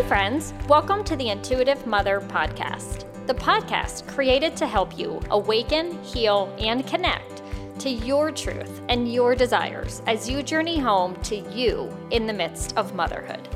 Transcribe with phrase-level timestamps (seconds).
[0.00, 6.02] Hey, friends, welcome to the Intuitive Mother Podcast, the podcast created to help you awaken,
[6.02, 7.42] heal, and connect
[7.80, 12.74] to your truth and your desires as you journey home to you in the midst
[12.78, 13.46] of motherhood.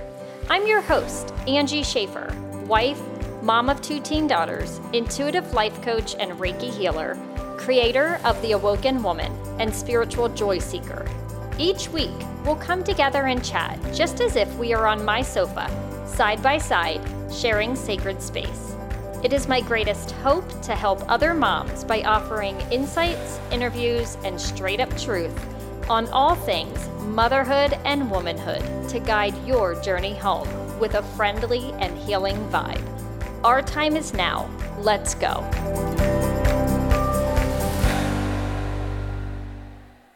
[0.50, 2.36] I'm your host, Angie Schaffer,
[2.66, 3.00] wife,
[3.42, 7.16] mom of two teen daughters, intuitive life coach and Reiki healer,
[7.56, 11.10] creator of The Awoken Woman, and spiritual joy seeker.
[11.58, 12.12] Each week,
[12.44, 15.70] we'll come together and chat just as if we are on my sofa,
[16.06, 17.00] side by side,
[17.32, 18.76] sharing sacred space.
[19.22, 24.80] It is my greatest hope to help other moms by offering insights, interviews, and straight
[24.80, 25.34] up truth
[25.88, 30.48] on all things motherhood and womanhood to guide your journey home
[30.78, 32.82] with a friendly and healing vibe.
[33.44, 34.48] Our time is now.
[34.78, 35.48] Let's go.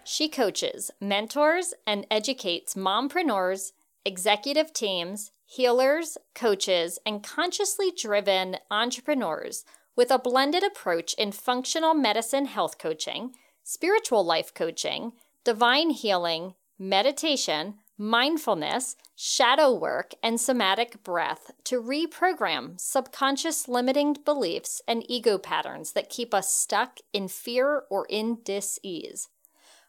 [0.05, 3.73] She coaches, mentors, and educates mompreneurs,
[4.05, 9.65] executive teams, healers, coaches, and consciously driven entrepreneurs
[9.97, 13.33] with a blended approach in functional medicine health coaching,
[13.65, 15.13] spiritual life coaching,
[15.45, 25.03] divine healing, meditation, mindfulness, shadow work, and somatic breath to reprogram subconscious limiting beliefs and
[25.09, 29.29] ego patterns that keep us stuck in fear or in dis ease.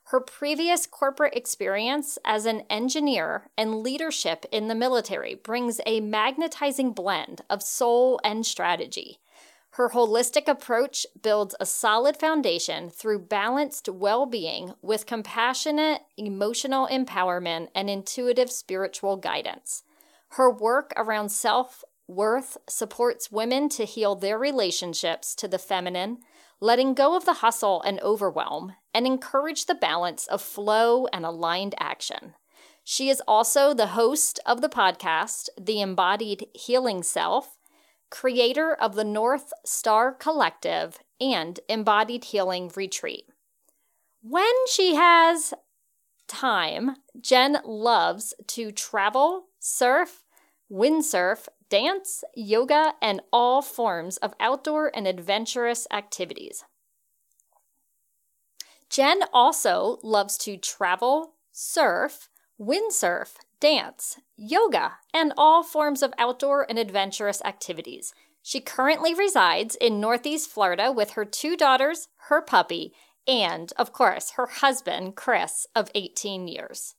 [0.09, 6.93] Her previous corporate experience as an engineer and leadership in the military brings a magnetizing
[6.93, 9.19] blend of soul and strategy.
[9.73, 17.67] Her holistic approach builds a solid foundation through balanced well being with compassionate emotional empowerment
[17.75, 19.83] and intuitive spiritual guidance.
[20.29, 26.17] Her work around self worth supports women to heal their relationships to the feminine
[26.61, 31.75] letting go of the hustle and overwhelm, and encourage the balance of flow and aligned
[31.79, 32.33] action.
[32.83, 37.57] She is also the host of the podcast, The Embodied Healing Self,
[38.09, 43.25] creator of the North Star Collective and Embodied Healing Retreat.
[44.21, 45.53] When she has
[46.27, 50.23] time, Jen loves to travel, surf,
[50.71, 56.63] windsurf, dance, yoga, and all forms of outdoor and adventurous activities.
[58.89, 66.79] Jen also loves to travel, surf, windsurf, dance, yoga, and all forms of outdoor and
[66.79, 68.13] adventurous activities.
[68.41, 72.93] She currently resides in Northeast Florida with her two daughters, her puppy,
[73.27, 76.95] and, of course, her husband, Chris, of 18 years.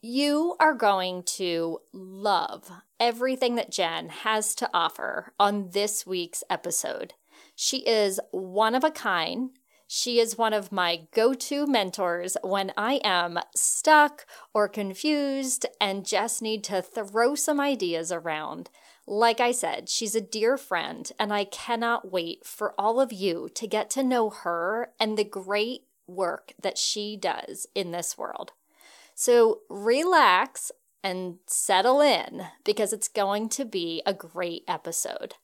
[0.00, 2.70] You are going to love
[3.00, 7.14] everything that Jen has to offer on this week's episode.
[7.56, 9.50] She is one of a kind.
[9.88, 16.06] She is one of my go to mentors when I am stuck or confused and
[16.06, 18.70] just need to throw some ideas around.
[19.04, 23.48] Like I said, she's a dear friend, and I cannot wait for all of you
[23.56, 28.52] to get to know her and the great work that she does in this world.
[29.20, 30.70] So relax
[31.02, 35.34] and settle in because it's going to be a great episode.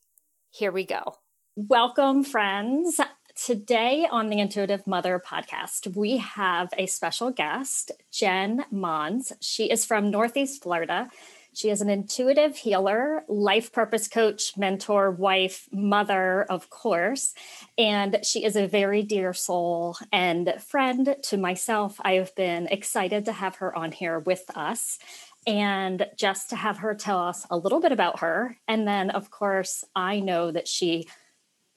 [0.49, 1.17] Here we go.
[1.57, 3.01] Welcome, friends.
[3.35, 9.33] Today on the Intuitive Mother podcast, we have a special guest, Jen Mons.
[9.41, 11.11] She is from Northeast Florida.
[11.55, 17.33] She is an intuitive healer, life purpose coach, mentor, wife, mother, of course.
[17.79, 22.01] And she is a very dear soul and friend to myself.
[22.03, 24.99] I have been excited to have her on here with us
[25.47, 28.57] and just to have her tell us a little bit about her.
[28.67, 31.07] And then, of course, I know that she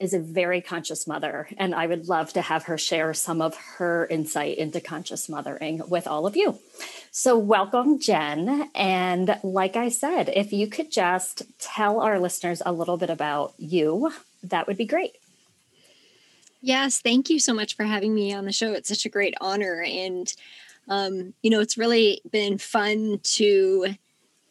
[0.00, 3.56] is a very conscious mother, and I would love to have her share some of
[3.56, 6.58] her insight into conscious mothering with all of you.
[7.10, 8.70] So, welcome, Jen.
[8.74, 13.54] And like I said, if you could just tell our listeners a little bit about
[13.58, 15.16] you, that would be great.
[16.60, 18.72] Yes, thank you so much for having me on the show.
[18.72, 19.82] It's such a great honor.
[19.82, 20.32] And,
[20.88, 23.94] um, you know, it's really been fun to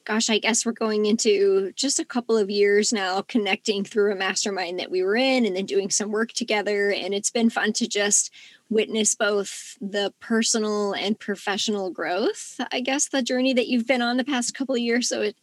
[0.08, 4.16] gosh, I guess we're going into just a couple of years now connecting through a
[4.16, 6.92] mastermind that we were in and then doing some work together.
[6.92, 8.32] And it's been fun to just
[8.70, 14.18] witness both the personal and professional growth, I guess, the journey that you've been on
[14.18, 15.08] the past couple of years.
[15.08, 15.38] So it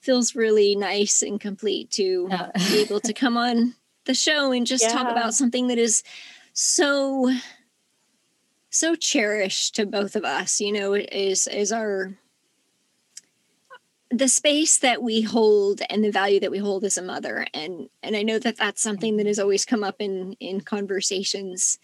[0.00, 2.50] feels really nice and complete to yeah.
[2.70, 3.74] be able to come on
[4.06, 4.92] the show and just yeah.
[4.92, 6.02] talk about something that is
[6.52, 7.30] so
[8.70, 12.12] so cherished to both of us you know is is our
[14.10, 17.88] the space that we hold and the value that we hold as a mother and
[18.02, 21.78] and i know that that's something that has always come up in in conversations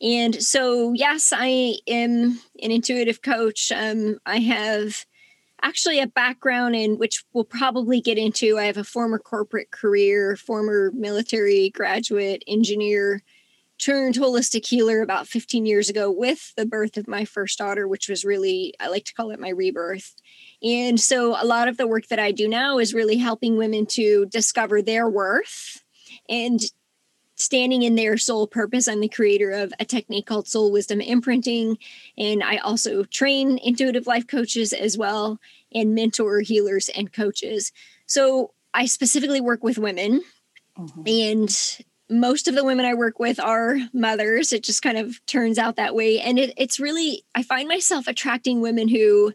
[0.00, 5.04] and so yes i am an intuitive coach um, i have
[5.62, 8.58] actually a background in which we'll probably get into.
[8.58, 13.22] I have a former corporate career, former military graduate, engineer,
[13.78, 18.08] turned holistic healer about 15 years ago with the birth of my first daughter, which
[18.08, 20.14] was really, I like to call it my rebirth.
[20.62, 23.86] And so a lot of the work that I do now is really helping women
[23.86, 25.82] to discover their worth
[26.28, 26.60] and
[27.40, 28.86] standing in their soul purpose.
[28.86, 31.78] I'm the creator of a technique called soul wisdom imprinting.
[32.16, 35.40] And I also train intuitive life coaches as well
[35.74, 37.72] and mentor healers and coaches.
[38.06, 40.22] So I specifically work with women.
[40.78, 41.02] Mm-hmm.
[41.06, 41.78] And
[42.08, 44.52] most of the women I work with are mothers.
[44.52, 46.20] It just kind of turns out that way.
[46.20, 49.32] And it, it's really, I find myself attracting women who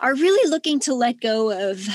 [0.00, 1.86] are really looking to let go of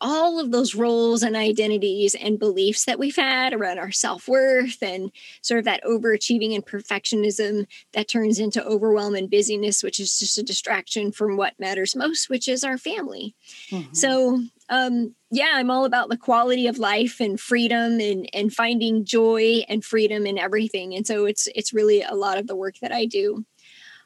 [0.00, 4.82] all of those roles and identities and beliefs that we've had around our self worth
[4.82, 5.10] and
[5.42, 10.38] sort of that overachieving and perfectionism that turns into overwhelm and busyness, which is just
[10.38, 13.34] a distraction from what matters most, which is our family.
[13.70, 13.94] Mm-hmm.
[13.94, 19.04] So, um, yeah, I'm all about the quality of life and freedom and and finding
[19.04, 20.94] joy and freedom in everything.
[20.94, 23.44] And so it's it's really a lot of the work that I do.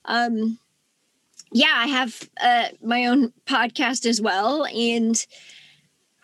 [0.04, 0.58] Um,
[1.52, 5.24] yeah, I have uh, my own podcast as well, and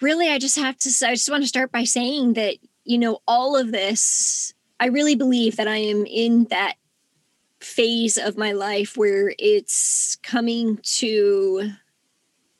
[0.00, 3.20] really, I just have to, I just want to start by saying that, you know,
[3.26, 6.74] all of this, I really believe that I am in that
[7.60, 11.72] phase of my life where it's coming to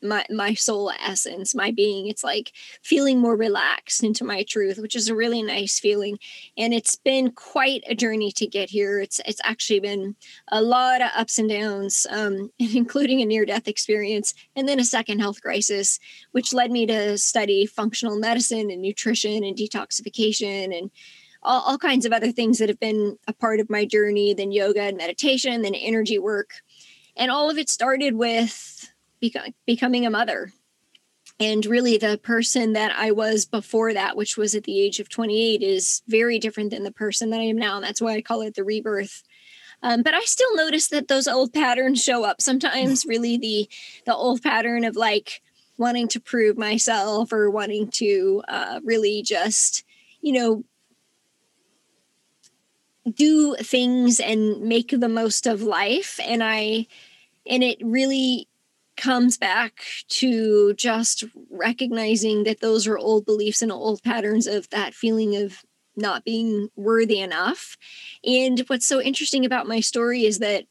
[0.03, 2.07] my my soul essence my being.
[2.07, 2.53] It's like
[2.83, 6.19] feeling more relaxed into my truth which is a really nice feeling.
[6.57, 9.01] And it's been quite a journey to get here.
[9.01, 10.17] It's it's actually been
[10.49, 14.85] a lot of ups and downs um, including a near death experience and then a
[14.85, 15.99] second health crisis
[16.33, 20.91] which led me to study functional medicine and nutrition and detoxification and
[21.43, 24.53] all, all kinds of other things that have been a part of my journey then
[24.53, 26.55] yoga and meditation then energy work.
[27.17, 28.88] And all of it started with
[29.21, 30.53] becoming a mother.
[31.41, 35.09] And really, the person that I was before that, which was at the age of
[35.09, 37.77] 28, is very different than the person that I am now.
[37.77, 39.23] And that's why I call it the rebirth.
[39.81, 43.05] Um, but I still notice that those old patterns show up sometimes.
[43.09, 43.69] Really, the
[44.05, 45.41] the old pattern of like
[45.79, 49.85] wanting to prove myself or wanting to uh, really just,
[50.21, 50.65] you know,
[53.09, 56.19] do things and make the most of life.
[56.23, 56.87] And I,
[57.47, 58.48] and it really
[58.99, 64.93] comes back to just recognizing that those are old beliefs and old patterns of that
[64.93, 65.63] feeling of
[65.97, 67.77] not being worthy enough.
[68.25, 70.65] And what's so interesting about my story is that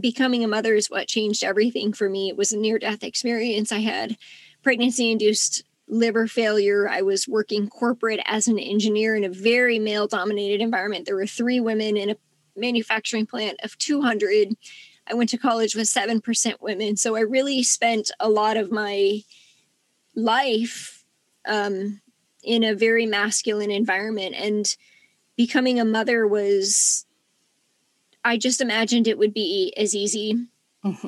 [0.00, 2.28] becoming a mother is what changed everything for me.
[2.28, 3.72] It was a near death experience.
[3.72, 4.16] I had
[4.62, 6.88] pregnancy induced liver failure.
[6.88, 11.06] I was working corporate as an engineer in a very male dominated environment.
[11.06, 12.16] There were three women in a
[12.56, 14.54] manufacturing plant of 200
[15.10, 16.96] I went to college with 7% women.
[16.96, 19.22] So I really spent a lot of my
[20.14, 21.04] life
[21.46, 22.00] um,
[22.42, 24.34] in a very masculine environment.
[24.36, 24.76] And
[25.36, 27.06] becoming a mother was,
[28.24, 30.48] I just imagined it would be as easy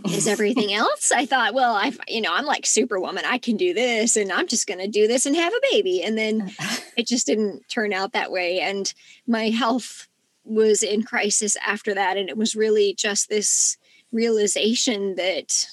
[0.07, 1.13] as everything else.
[1.13, 3.25] I thought, well, I, you know, I'm like superwoman.
[3.27, 6.03] I can do this and I'm just going to do this and have a baby.
[6.03, 6.53] And then
[6.97, 8.61] it just didn't turn out that way.
[8.61, 8.93] And
[9.27, 10.09] my health
[10.45, 12.17] was in crisis after that.
[12.17, 13.77] And it was really just this
[14.13, 15.67] realization that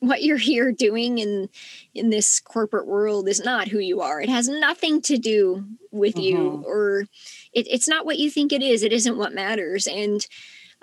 [0.00, 1.48] what you're here doing in
[1.94, 4.20] in this corporate world is not who you are.
[4.20, 6.22] It has nothing to do with mm-hmm.
[6.22, 7.06] you or
[7.52, 8.82] it, it's not what you think it is.
[8.82, 9.86] It isn't what matters.
[9.86, 10.26] And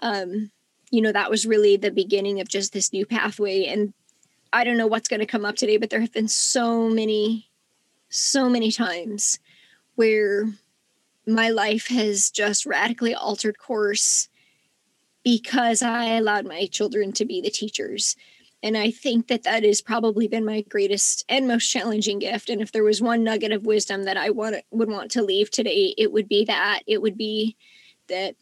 [0.01, 0.51] um
[0.91, 3.65] you know that was really the beginning of just this new pathway.
[3.65, 3.93] And
[4.51, 7.49] i don't know what's going to come up today but there have been so many
[8.09, 9.39] so many times
[9.95, 10.49] where
[11.27, 14.27] my life has just radically altered course
[15.23, 18.15] because I allowed my children to be the teachers.
[18.61, 22.49] And I think that that has probably been my greatest and most challenging gift.
[22.49, 25.49] And if there was one nugget of wisdom that I want, would want to leave
[25.49, 26.81] today, it would be that.
[26.85, 27.55] It would be
[28.07, 28.35] that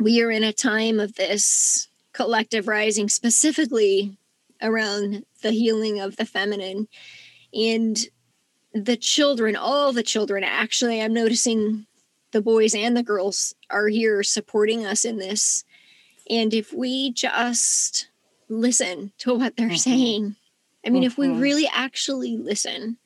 [0.00, 4.16] we are in a time of this collective rising, specifically
[4.62, 6.88] around the healing of the feminine.
[7.52, 7.98] And
[8.72, 11.86] the children, all the children, actually, I'm noticing
[12.32, 15.64] the boys and the girls are here supporting us in this
[16.30, 18.08] and if we just
[18.48, 19.76] listen to what they're mm-hmm.
[19.76, 20.36] saying,
[20.84, 21.06] I mean, mm-hmm.
[21.06, 21.40] if we mm-hmm.
[21.40, 22.98] really actually listen,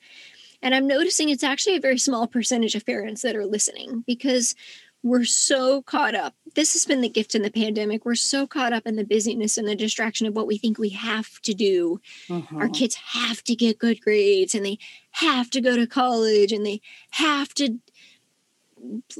[0.61, 4.55] and I'm noticing it's actually a very small percentage of parents that are listening because
[5.01, 6.35] we're so caught up.
[6.55, 8.05] This has been the gift in the pandemic.
[8.05, 10.89] We're so caught up in the busyness and the distraction of what we think we
[10.89, 12.01] have to do.
[12.27, 12.57] Mm-hmm.
[12.57, 14.77] Our kids have to get good grades and they
[15.11, 17.79] have to go to college and they have to,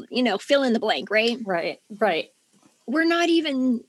[0.09, 1.37] you know, fill in the blank, right?
[1.45, 2.31] Right, right.
[2.89, 3.83] We're not even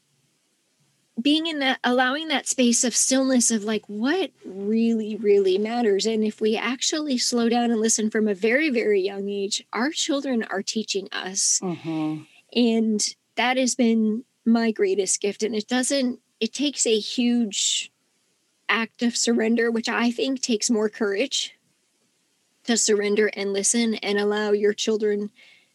[1.20, 6.06] being in that allowing that space of stillness of like what really really matters.
[6.06, 9.90] And if we actually slow down and listen from a very very young age our
[9.90, 11.60] children are teaching us.
[11.62, 12.22] Mm-hmm.
[12.54, 13.00] and
[13.36, 15.42] that has been my greatest gift.
[15.42, 17.90] And it doesn't it takes a huge
[18.68, 21.56] act of surrender which i think takes more courage
[22.62, 25.30] to surrender and listen and allow your children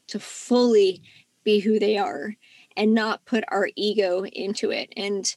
[0.07, 1.01] to fully
[1.43, 2.35] be who they are
[2.75, 4.91] and not put our ego into it.
[4.95, 5.33] And,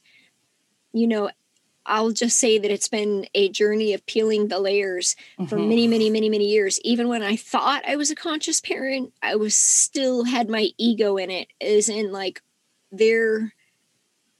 [0.93, 1.29] you know,
[1.85, 5.45] I'll just say that it's been a journey of peeling the layers mm-hmm.
[5.45, 6.79] for many, many, many, many years.
[6.81, 11.17] Even when I thought I was a conscious parent, I was still had my ego
[11.17, 12.41] in it, as in like
[12.91, 13.53] their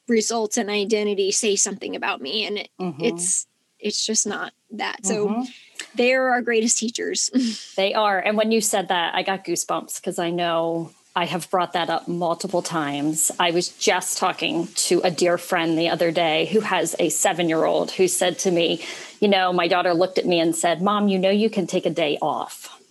[0.07, 2.45] results and identity say something about me.
[2.45, 3.03] And it, mm-hmm.
[3.03, 3.47] it's
[3.79, 5.05] it's just not that.
[5.05, 5.43] So mm-hmm.
[5.95, 7.29] they're our greatest teachers.
[7.77, 8.19] they are.
[8.19, 11.89] And when you said that, I got goosebumps because I know I have brought that
[11.89, 13.29] up multiple times.
[13.37, 17.49] I was just talking to a dear friend the other day who has a seven
[17.49, 18.81] year old who said to me,
[19.19, 21.85] You know, my daughter looked at me and said, Mom, you know, you can take
[21.85, 22.81] a day off.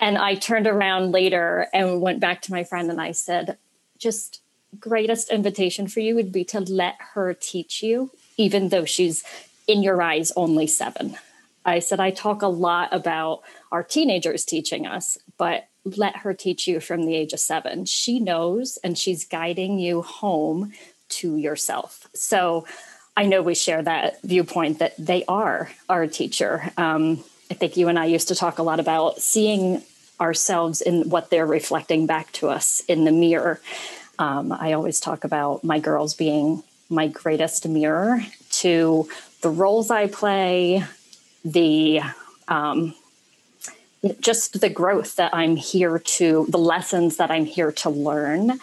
[0.00, 3.58] And I turned around later and went back to my friend and I said,
[3.96, 4.40] Just
[4.80, 9.22] greatest invitation for you would be to let her teach you, even though she's
[9.68, 11.16] in your eyes only seven.
[11.64, 16.66] I said, I talk a lot about our teenagers teaching us, but let her teach
[16.66, 17.84] you from the age of seven.
[17.84, 20.72] She knows and she's guiding you home
[21.10, 22.06] to yourself.
[22.14, 22.66] So
[23.16, 26.70] I know we share that viewpoint that they are our teacher.
[26.76, 29.82] Um, I think you and I used to talk a lot about seeing
[30.20, 33.60] ourselves in what they're reflecting back to us in the mirror.
[34.18, 39.08] Um, I always talk about my girls being my greatest mirror to
[39.40, 40.84] the roles I play,
[41.44, 42.00] the
[42.48, 42.94] um,
[44.20, 48.58] just the growth that I'm here to, the lessons that I'm here to learn,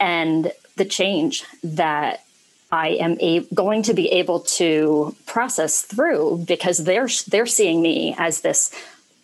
[0.00, 2.24] and the change that
[2.70, 8.14] I am a- going to be able to process through because they're they're seeing me
[8.18, 8.74] as this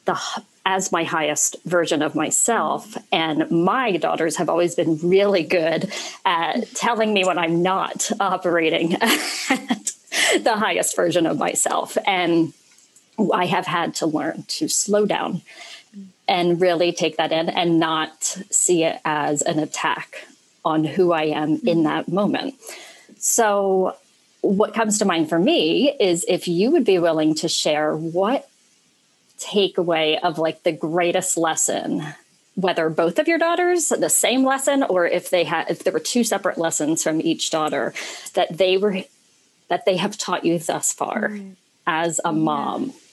[0.05, 0.21] the
[0.69, 2.95] as my highest version of myself.
[3.11, 5.91] And my daughters have always been really good
[6.27, 9.93] at telling me when I'm not operating at
[10.43, 11.97] the highest version of myself.
[12.07, 12.53] And
[13.33, 15.43] I have had to learn to slow down
[16.29, 20.27] and really take that in and not see it as an attack
[20.65, 21.83] on who I am in mm-hmm.
[21.85, 22.55] that moment.
[23.19, 23.97] So,
[24.43, 28.49] what comes to mind for me is if you would be willing to share what
[29.39, 32.03] takeaway of like the greatest lesson
[32.55, 36.01] whether both of your daughters the same lesson or if they had if there were
[36.01, 37.95] two separate lessons from each daughter
[38.35, 39.05] that they were
[39.69, 41.55] that they have taught you thus far mm.
[41.87, 43.08] as a mom yeah,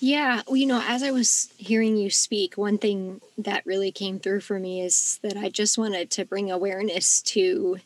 [0.00, 4.40] well, you know, as I was hearing you speak, one thing that really came through
[4.40, 7.78] for me is that I just wanted to bring awareness to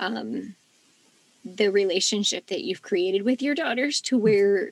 [0.00, 0.56] um,
[1.44, 4.20] the relationship that you've created with your daughters to mm.
[4.20, 4.70] where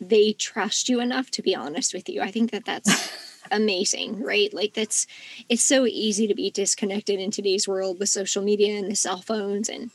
[0.00, 2.20] they trust you enough to be honest with you.
[2.20, 3.12] I think that that's
[3.50, 4.52] amazing, right?
[4.52, 5.06] Like that's
[5.48, 9.20] it's so easy to be disconnected in today's world with social media and the cell
[9.20, 9.90] phones and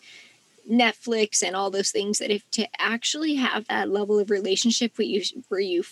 [0.69, 5.07] Netflix and all those things that if to actually have that level of relationship where
[5.07, 5.83] you where you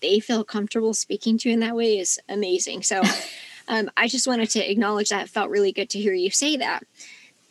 [0.00, 2.82] they feel comfortable speaking to in that way is amazing.
[2.82, 3.02] So
[3.68, 5.24] um, I just wanted to acknowledge that.
[5.24, 6.84] It felt really good to hear you say that.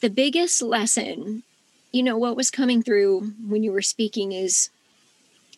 [0.02, 1.44] The biggest lesson,
[1.92, 4.70] you know, what was coming through when you were speaking is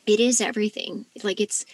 [0.05, 1.05] it is everything.
[1.24, 1.65] Like it's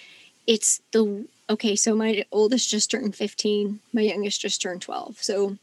[0.48, 5.21] it's the okay, so my oldest just turned 15, my youngest just turned 12.
[5.21, 5.57] So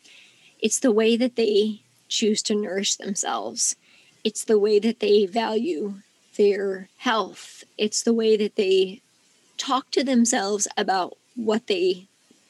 [0.60, 3.76] it's the way that they choose to nourish themselves.
[4.24, 5.94] It's the way that they value
[6.36, 7.64] their health.
[7.76, 9.00] It's the way that they
[9.56, 12.06] talk to themselves about what they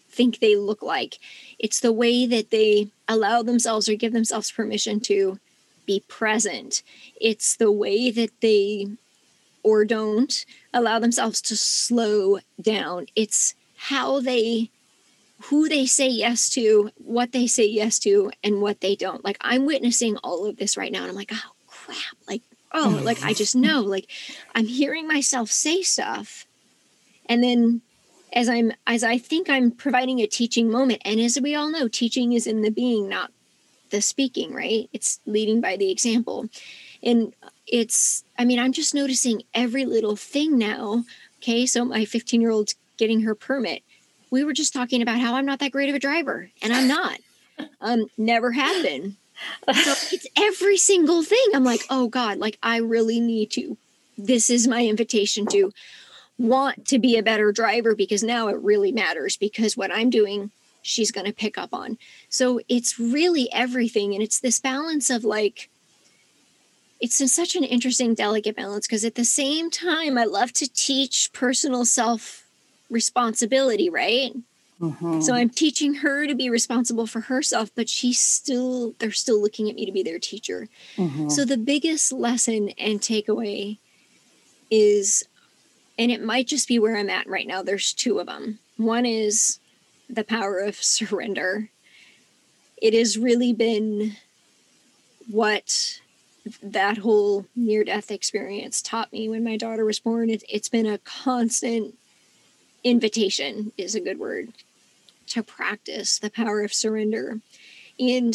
[0.08, 1.18] think they look like.
[1.58, 5.38] It's the way that they allow themselves or give themselves permission to
[5.86, 6.82] be present.
[7.20, 8.88] It's the way that they
[9.62, 13.06] or don't allow themselves to slow down.
[13.16, 14.70] It's how they
[15.44, 19.24] who they say yes to, what they say yes to, and what they don't.
[19.24, 22.16] Like I'm witnessing all of this right now, and I'm like, oh crap!
[22.26, 22.42] Like
[22.72, 23.04] oh, mm.
[23.04, 23.80] like I just know.
[23.80, 24.08] Like
[24.54, 26.46] I'm hearing myself say stuff,
[27.26, 27.82] and then
[28.32, 31.88] as I'm as I think I'm providing a teaching moment, and as we all know,
[31.88, 33.30] teaching is in the being, not
[33.90, 34.52] the speaking.
[34.52, 34.88] Right?
[34.92, 36.48] It's leading by the example,
[37.02, 37.32] and
[37.66, 38.24] it's.
[38.36, 41.04] I mean, I'm just noticing every little thing now.
[41.38, 43.84] Okay, so my 15 year old's getting her permit
[44.30, 46.88] we were just talking about how I'm not that great of a driver, and I'm
[46.88, 47.18] not.
[47.80, 49.16] um, never have been.
[49.66, 51.46] So it's every single thing.
[51.54, 53.76] I'm like, oh God, like I really need to.
[54.16, 55.72] This is my invitation to
[56.38, 60.50] want to be a better driver because now it really matters because what I'm doing,
[60.82, 61.98] she's going to pick up on.
[62.28, 64.14] So it's really everything.
[64.14, 65.68] And it's this balance of like
[67.00, 71.32] it's such an interesting delicate balance because at the same time i love to teach
[71.32, 72.47] personal self
[72.90, 74.32] responsibility right
[74.80, 75.20] mm-hmm.
[75.20, 79.68] so i'm teaching her to be responsible for herself but she's still they're still looking
[79.68, 81.28] at me to be their teacher mm-hmm.
[81.28, 83.78] so the biggest lesson and takeaway
[84.70, 85.24] is
[85.98, 89.04] and it might just be where i'm at right now there's two of them one
[89.04, 89.58] is
[90.08, 91.70] the power of surrender
[92.80, 94.16] it has really been
[95.28, 96.00] what
[96.62, 100.30] that whole near death experience taught me when my daughter was born.
[100.30, 101.96] It, it's been a constant
[102.84, 104.52] invitation, is a good word,
[105.28, 107.40] to practice the power of surrender.
[107.98, 108.34] And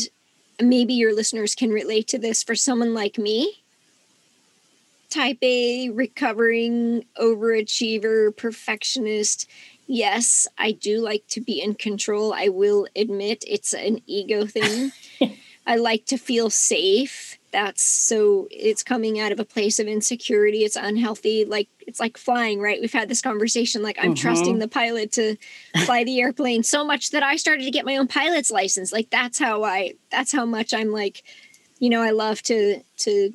[0.62, 3.64] maybe your listeners can relate to this for someone like me.
[5.10, 9.48] Type A, recovering overachiever, perfectionist.
[9.86, 12.34] Yes, I do like to be in control.
[12.34, 14.92] I will admit it's an ego thing.
[15.68, 20.66] I like to feel safe that's so it's coming out of a place of insecurity.
[20.66, 21.46] It's unhealthy.
[21.46, 22.82] Like it's like flying right?
[22.82, 24.14] We've had this conversation like i'm mm-hmm.
[24.16, 25.38] trusting the pilot to
[25.86, 28.92] fly the airplane so much that i started to get my own pilot's license.
[28.92, 31.24] Like that's how i that's how much i'm like
[31.80, 33.34] you know i love to to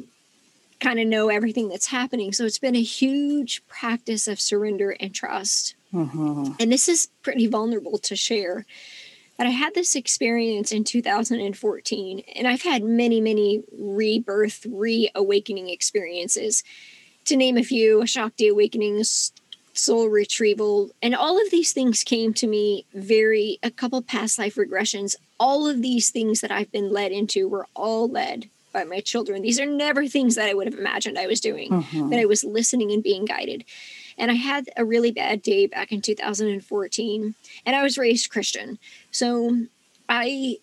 [0.80, 2.32] kind of know everything that's happening.
[2.32, 5.74] So it's been a huge practice of surrender and trust.
[5.94, 6.52] Mm-hmm.
[6.60, 8.66] and this is pretty vulnerable to share
[9.38, 16.64] but I had this experience in 2014, and I've had many, many rebirth, reawakening experiences.
[17.26, 19.32] To name a few, Shakti awakenings,
[19.74, 24.56] soul retrieval, and all of these things came to me very, a couple past life
[24.56, 25.14] regressions.
[25.38, 29.42] All of these things that I've been led into were all led by my children.
[29.42, 32.10] These are never things that I would have imagined I was doing, mm-hmm.
[32.10, 33.64] that I was listening and being guided.
[34.18, 37.34] And I had a really bad day back in 2014,
[37.64, 38.78] and I was raised Christian.
[39.10, 39.66] So
[40.08, 40.58] I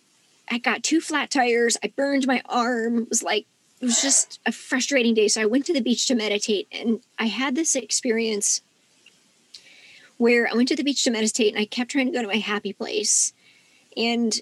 [0.50, 3.48] I got two flat tires, I burned my arm, it was like
[3.82, 5.28] it was just a frustrating day.
[5.28, 8.62] So I went to the beach to meditate and I had this experience
[10.18, 12.28] where I went to the beach to meditate and I kept trying to go to
[12.28, 13.34] my happy place.
[13.98, 14.34] And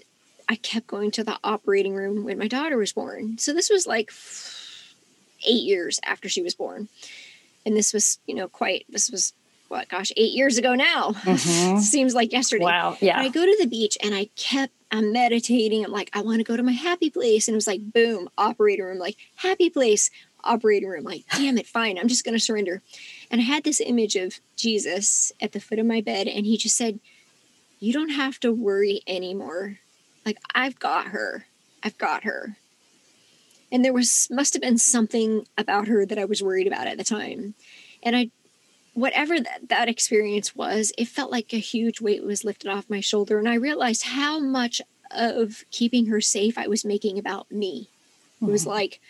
[0.48, 3.38] I kept going to the operating room when my daughter was born.
[3.38, 4.12] So this was like
[5.46, 6.88] eight years after she was born
[7.64, 9.32] and this was you know quite this was
[9.68, 11.12] what gosh eight years ago now.
[11.12, 11.78] Mm-hmm.
[11.80, 12.64] seems like yesterday.
[12.64, 13.18] Wow yeah.
[13.18, 15.84] I go to the beach and i kept i'm meditating.
[15.84, 17.48] I'm like i want to go to my happy place.
[17.48, 20.10] And it was like boom operating room like happy place
[20.42, 21.04] operating room.
[21.04, 22.82] Like damn it fine i'm just going to surrender.
[23.30, 26.56] And i had this image of jesus at the foot of my bed and he
[26.56, 27.00] just said
[27.80, 29.78] you don't have to worry anymore.
[30.26, 31.46] Like i've got her.
[31.82, 32.56] I've got her
[33.74, 36.96] and there was must have been something about her that I was worried about at
[36.96, 37.54] the time.
[38.04, 38.30] And I
[38.94, 43.00] whatever that, that experience was, it felt like a huge weight was lifted off my
[43.00, 47.88] shoulder and I realized how much of keeping her safe I was making about me.
[48.40, 48.70] It was mm-hmm.
[48.70, 49.00] like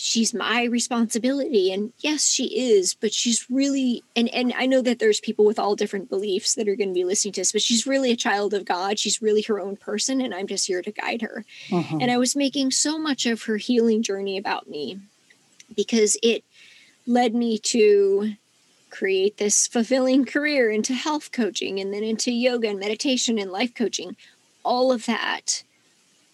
[0.00, 1.72] she's my responsibility.
[1.72, 5.58] And yes she is but she's really and and i know that there's people with
[5.58, 8.16] all different beliefs that are going to be listening to this but she's really a
[8.16, 8.98] child of god.
[8.98, 11.44] She's really her own person and i'm just here to guide her.
[11.72, 11.98] Uh-huh.
[12.00, 15.00] and i was making so much of her healing journey about me
[15.74, 16.44] because it
[17.06, 18.34] led me to
[18.90, 23.74] create this fulfilling career into health coaching and then into yoga and meditation and life
[23.74, 24.16] coaching.
[24.64, 25.62] All of that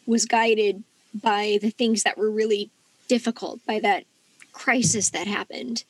[0.06, 2.70] was guided by the things that were really
[3.14, 4.04] difficult by that
[4.52, 5.84] crisis that happened.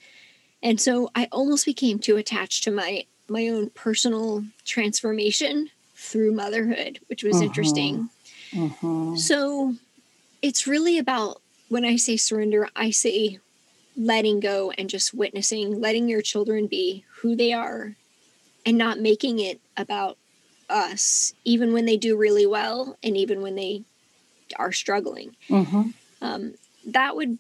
[0.63, 7.01] And so I almost became too attached to my my own personal transformation through motherhood,
[7.07, 7.47] which was uh-huh.
[7.47, 8.11] interesting.
[8.55, 9.17] Uh-huh.
[9.17, 9.75] So
[10.43, 13.39] it's really about when I say surrender, I say
[13.97, 17.97] letting go and just witnessing, letting your children be who they are
[18.67, 20.19] and not making it about
[20.69, 23.85] us, even when they do really well and even when they
[24.57, 25.35] are struggling.
[25.51, 25.85] Uh-huh.
[26.21, 26.55] Um,
[26.87, 27.39] that would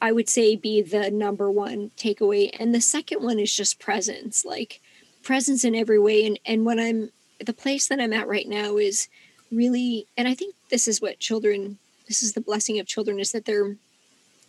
[0.00, 2.54] I would say be the number one takeaway.
[2.58, 4.80] And the second one is just presence, like
[5.22, 6.26] presence in every way.
[6.26, 7.10] And and when I'm
[7.44, 9.08] the place that I'm at right now is
[9.52, 13.32] really and I think this is what children this is the blessing of children is
[13.32, 13.76] that they're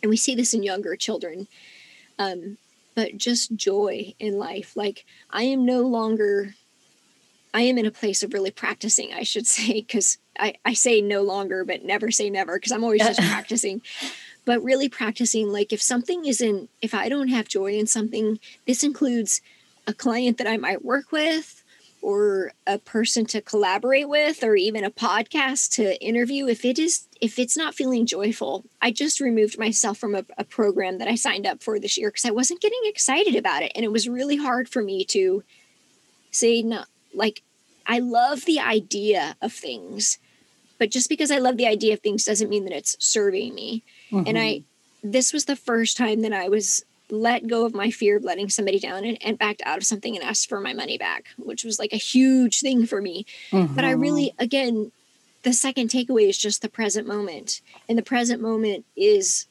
[0.02, 1.48] and we see this in younger children.
[2.20, 2.58] Um,
[2.94, 4.76] but just joy in life.
[4.76, 6.54] Like I am no longer
[7.54, 11.00] I am in a place of really practicing, I should say, because I, I say
[11.00, 13.82] no longer, but never say never, because I'm always just practicing.
[14.44, 18.82] But really practicing, like if something isn't, if I don't have joy in something, this
[18.82, 19.40] includes
[19.86, 21.62] a client that I might work with,
[22.00, 26.46] or a person to collaborate with, or even a podcast to interview.
[26.46, 30.44] If it is, if it's not feeling joyful, I just removed myself from a, a
[30.44, 33.72] program that I signed up for this year because I wasn't getting excited about it.
[33.74, 35.42] And it was really hard for me to
[36.30, 37.42] say, no, like
[37.86, 40.18] I love the idea of things,
[40.78, 43.82] but just because I love the idea of things doesn't mean that it's serving me.
[44.10, 44.26] Mm-hmm.
[44.26, 44.62] And I
[45.02, 48.48] this was the first time that I was let go of my fear of letting
[48.48, 51.64] somebody down and, and backed out of something and asked for my money back, which
[51.64, 53.24] was like a huge thing for me.
[53.50, 53.74] Mm-hmm.
[53.74, 54.92] But I really, again,
[55.42, 57.60] the second takeaway is just the present moment.
[57.88, 59.46] And the present moment is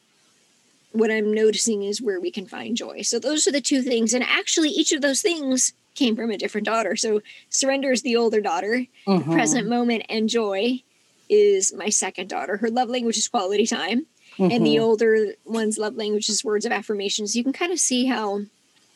[0.92, 3.02] what I'm noticing is where we can find joy.
[3.02, 4.14] So those are the two things.
[4.14, 6.96] And actually, each of those things came from a different daughter.
[6.96, 9.18] So surrender is the older daughter, mm-hmm.
[9.18, 10.84] the present moment and joy
[11.30, 12.58] is my second daughter.
[12.58, 14.06] Her love language is quality time.
[14.38, 14.52] Mm-hmm.
[14.52, 14.84] And the mm-hmm.
[14.84, 17.36] older one's love language is words of affirmations.
[17.36, 18.42] You can kind of see how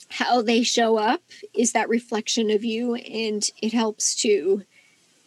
[0.09, 1.21] how they show up
[1.53, 4.63] is that reflection of you and it helps to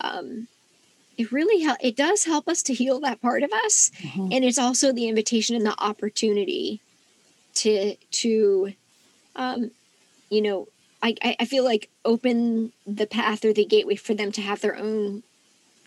[0.01, 0.47] um
[1.17, 4.29] it really help it does help us to heal that part of us mm-hmm.
[4.31, 6.83] and it's also the invitation and the opportunity
[7.55, 8.75] to to
[9.37, 9.71] um
[10.29, 10.69] you know
[11.03, 14.75] I, I feel like open the path or the gateway for them to have their
[14.75, 15.23] own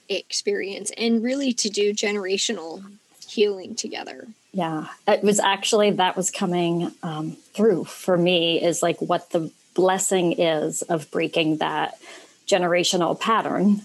[0.09, 2.83] experience and really to do generational
[3.27, 4.27] healing together.
[4.53, 9.51] Yeah, it was actually that was coming um, through for me is like what the
[9.75, 11.99] blessing is of breaking that
[12.47, 13.81] generational pattern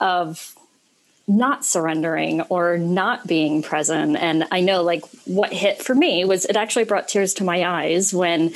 [0.00, 0.54] of
[1.26, 4.16] not surrendering or not being present.
[4.16, 7.64] And I know like what hit for me was it actually brought tears to my
[7.66, 8.54] eyes when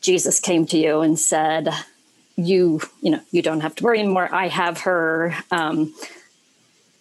[0.00, 1.68] Jesus came to you and said,
[2.36, 4.28] "You, you know, you don't have to worry anymore.
[4.32, 5.92] I have her." Um,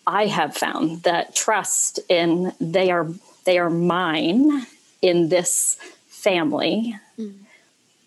[0.07, 3.09] I have found that trust in they are
[3.43, 4.65] they are mine
[5.01, 7.35] in this family, mm.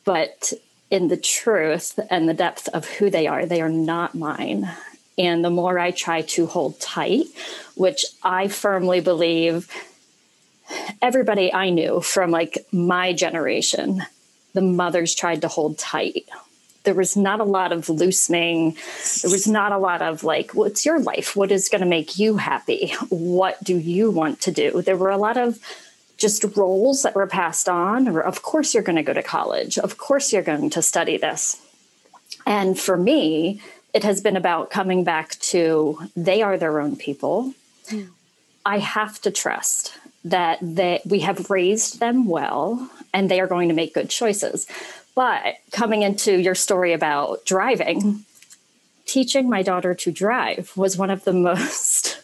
[0.05, 0.55] but
[0.91, 4.69] in the truth and the depth of who they are, they are not mine.
[5.19, 7.27] And the more I try to hold tight,
[7.75, 9.69] which I firmly believe
[11.03, 14.03] everybody I knew from like my generation
[14.55, 16.29] the mothers tried to hold tight.
[16.85, 18.77] There was not a lot of loosening.
[19.23, 21.37] There was not a lot of like, what's your life?
[21.37, 22.95] What is going to make you happy?
[23.11, 24.83] What do you want to do?
[24.83, 25.59] There were a lot of
[26.17, 29.79] just roles that were passed on, or of course you're going to go to college.
[29.79, 31.61] Of course you're going to study this.
[32.47, 33.61] And for me,
[33.93, 37.55] it has been about coming back to they are their own people.
[37.89, 38.11] Mm.
[38.65, 43.69] I have to trust that they, we have raised them well and they are going
[43.69, 44.67] to make good choices.
[45.21, 48.25] But coming into your story about driving,
[49.05, 52.23] teaching my daughter to drive was one of the most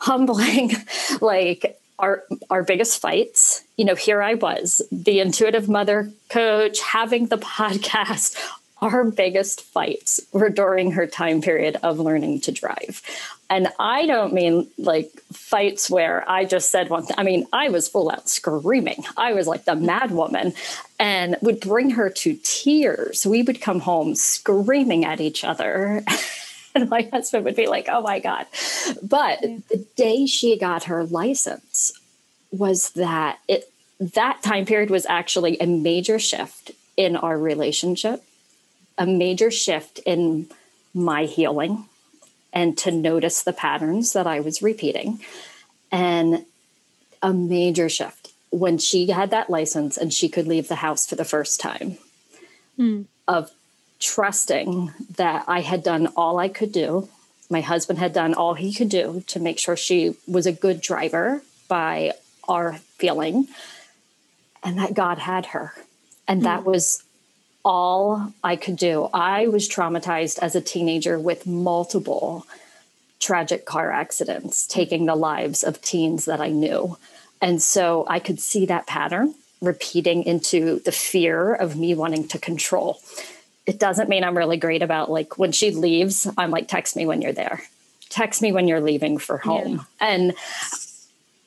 [0.00, 0.72] humbling,
[1.20, 7.28] like, our our biggest fights you know here i was the intuitive mother coach having
[7.28, 8.36] the podcast
[8.82, 13.02] our biggest fights were during her time period of learning to drive.
[13.48, 17.14] And I don't mean like fights where I just said one thing.
[17.18, 19.04] I mean, I was full out screaming.
[19.16, 20.52] I was like the mad woman
[20.98, 23.24] and would bring her to tears.
[23.26, 26.02] We would come home screaming at each other.
[26.74, 28.46] and my husband would be like, oh my God.
[29.02, 31.92] But the day she got her license
[32.50, 38.22] was that it that time period was actually a major shift in our relationship
[38.98, 40.48] a major shift in
[40.94, 41.84] my healing
[42.56, 45.20] and to notice the patterns that I was repeating.
[45.92, 46.46] And
[47.22, 51.16] a major shift when she had that license and she could leave the house for
[51.16, 51.98] the first time
[52.78, 53.04] mm.
[53.28, 53.50] of
[54.00, 57.10] trusting that I had done all I could do.
[57.50, 60.80] My husband had done all he could do to make sure she was a good
[60.80, 62.12] driver by
[62.48, 63.48] our feeling,
[64.62, 65.74] and that God had her.
[66.26, 66.44] And mm.
[66.44, 66.70] that hmm.
[66.70, 67.04] was
[67.66, 69.10] all I could do.
[69.12, 72.46] I was traumatized as a teenager with multiple
[73.18, 76.96] tragic car accidents, taking the lives of teens that I knew.
[77.42, 82.38] And so I could see that pattern repeating into the fear of me wanting to
[82.38, 83.00] control.
[83.66, 87.04] It doesn't mean I'm really great about like when she leaves, I'm like, text me
[87.04, 87.62] when you're there.
[88.10, 89.84] Text me when you're leaving for home.
[90.00, 90.08] Yeah.
[90.08, 90.34] And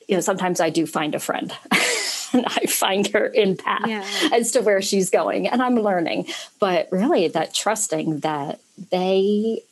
[0.06, 1.50] you know, sometimes I do find a friend.
[2.32, 4.04] and I find her in path yeah.
[4.32, 5.48] as to where she's going.
[5.48, 6.26] And I'm learning.
[6.58, 9.62] But really, that trusting that they,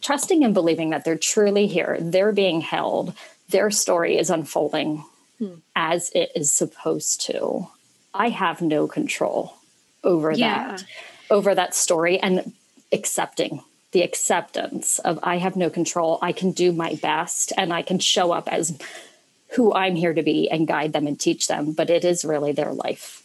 [0.00, 3.14] trusting and believing that they're truly here, they're being held,
[3.48, 5.04] their story is unfolding
[5.38, 5.54] hmm.
[5.74, 7.68] as it is supposed to.
[8.14, 9.56] I have no control
[10.02, 10.68] over yeah.
[10.68, 10.84] that,
[11.30, 12.52] over that story and
[12.92, 13.62] accepting
[13.92, 16.18] the acceptance of I have no control.
[16.22, 18.78] I can do my best and I can show up as
[19.50, 22.52] who I'm here to be and guide them and teach them, but it is really
[22.52, 23.22] their life.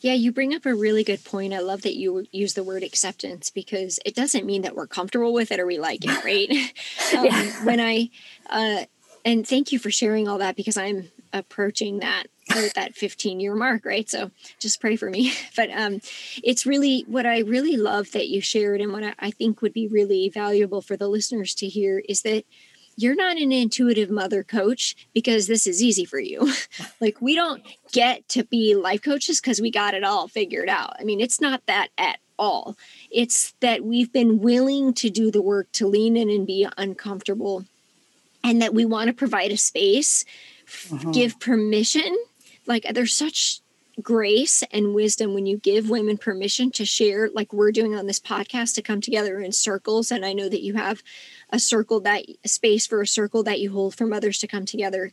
[0.00, 1.52] Yeah, you bring up a really good point.
[1.52, 5.32] I love that you use the word acceptance because it doesn't mean that we're comfortable
[5.32, 6.50] with it or we like it, right?
[7.16, 7.64] um, yeah.
[7.64, 8.10] When I,
[8.50, 8.84] uh,
[9.24, 12.24] and thank you for sharing all that because I'm approaching that
[12.74, 14.08] that 15 year mark, right?
[14.10, 15.32] So just pray for me.
[15.56, 16.00] But um,
[16.42, 19.72] it's really what I really love that you shared and what I, I think would
[19.72, 22.44] be really valuable for the listeners to hear is that
[22.96, 26.52] you're not an intuitive mother coach because this is easy for you.
[27.00, 30.94] like, we don't get to be life coaches because we got it all figured out.
[30.98, 32.76] I mean, it's not that at all.
[33.10, 37.64] It's that we've been willing to do the work to lean in and be uncomfortable,
[38.44, 40.24] and that we want to provide a space,
[40.92, 41.12] uh-huh.
[41.12, 42.16] give permission.
[42.66, 43.61] Like, there's such
[44.00, 48.20] grace and wisdom when you give women permission to share like we're doing on this
[48.20, 50.10] podcast to come together in circles.
[50.10, 51.02] And i know that you have
[51.50, 54.64] a circle that a space for a circle that you hold for mothers to come
[54.64, 55.12] together.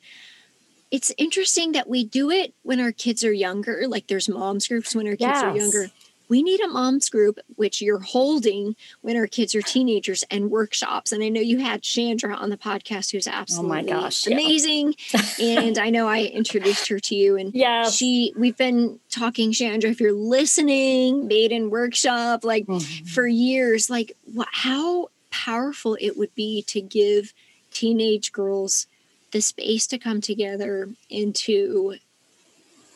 [0.92, 4.96] It's interesting that we do it when our kids are younger like there's moms groups
[4.96, 5.44] when our kids yes.
[5.44, 5.92] are younger
[6.30, 11.12] we need a moms group which you're holding when our kids are teenagers and workshops
[11.12, 14.94] and i know you had chandra on the podcast who's absolutely oh my gosh, amazing
[15.12, 15.22] yeah.
[15.42, 19.90] and i know i introduced her to you and yeah she we've been talking chandra
[19.90, 23.06] if you're listening maiden workshop like mm-hmm.
[23.06, 27.34] for years like what, how powerful it would be to give
[27.72, 28.88] teenage girls
[29.32, 31.96] the space to come together and to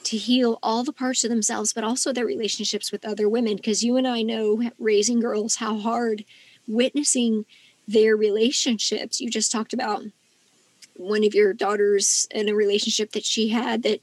[0.05, 3.83] to heal all the parts of themselves but also their relationships with other women because
[3.83, 6.25] you and I know raising girls how hard
[6.67, 7.45] witnessing
[7.87, 10.03] their relationships you just talked about
[10.95, 14.01] one of your daughters in a relationship that she had that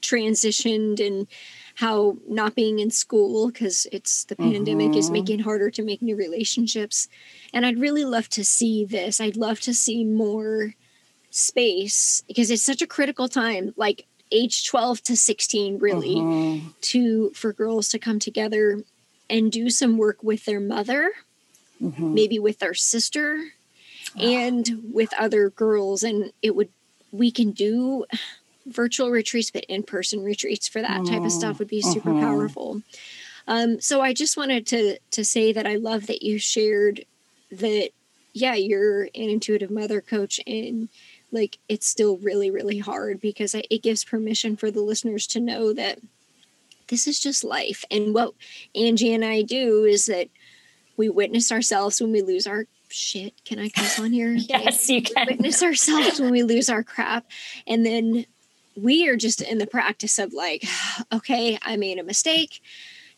[0.00, 1.26] transitioned and
[1.74, 4.52] how not being in school because it's the mm-hmm.
[4.52, 5.14] pandemic is mm-hmm.
[5.14, 7.08] making harder to make new relationships
[7.52, 10.74] and i'd really love to see this i'd love to see more
[11.30, 16.68] space because it's such a critical time like age 12 to 16 really mm-hmm.
[16.80, 18.82] to for girls to come together
[19.30, 21.12] and do some work with their mother
[21.82, 22.14] mm-hmm.
[22.14, 23.42] maybe with their sister
[24.16, 24.20] oh.
[24.20, 26.68] and with other girls and it would
[27.12, 28.04] we can do
[28.68, 32.20] virtual retreats, but in person retreats for that type of stuff would be super uh-huh.
[32.20, 32.82] powerful.
[33.46, 37.04] Um, so I just wanted to to say that I love that you shared
[37.50, 37.90] that.
[38.34, 40.90] Yeah, you're an intuitive mother coach, and
[41.30, 45.72] like it's still really really hard because it gives permission for the listeners to know
[45.72, 45.98] that
[46.88, 47.84] this is just life.
[47.90, 48.34] And what
[48.74, 50.28] Angie and I do is that
[50.96, 53.34] we witness ourselves when we lose our shit.
[53.44, 54.32] Can I cuss on here?
[54.34, 55.26] yes, you can.
[55.26, 57.26] We witness ourselves when we lose our crap.
[57.66, 58.26] And then
[58.76, 60.64] we are just in the practice of like,
[61.12, 62.60] okay, I made a mistake.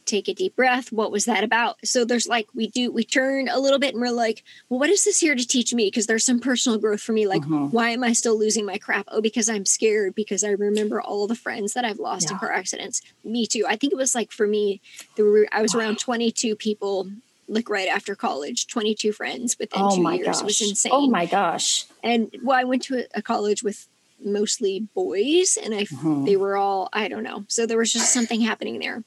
[0.04, 0.90] Take a deep breath.
[0.90, 1.78] What was that about?
[1.84, 4.90] So there's like, we do, we turn a little bit and we're like, well, what
[4.90, 5.86] is this here to teach me?
[5.86, 7.26] Because there's some personal growth for me.
[7.26, 7.68] Like, uh-huh.
[7.70, 9.06] why am I still losing my crap?
[9.08, 12.34] Oh, because I'm scared because I remember all the friends that I've lost yeah.
[12.34, 13.02] in car accidents.
[13.24, 13.64] Me too.
[13.68, 14.80] I think it was like for me,
[15.16, 17.08] there were, I was around 22 people
[17.50, 20.26] like right after college, 22 friends within oh two years.
[20.26, 20.40] Gosh.
[20.40, 20.92] It was insane.
[20.94, 21.84] Oh my gosh.
[22.02, 23.88] And well, I went to a, college with
[24.24, 26.22] mostly boys and I uh-huh.
[26.24, 27.44] they were all I don't know.
[27.48, 29.02] So there was just something happening there.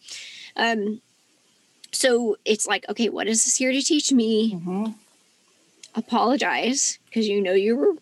[0.55, 1.01] Um
[1.91, 4.55] so it's like okay, what is this here to teach me?
[4.55, 4.91] Uh-huh.
[5.95, 7.93] Apologize because you know you were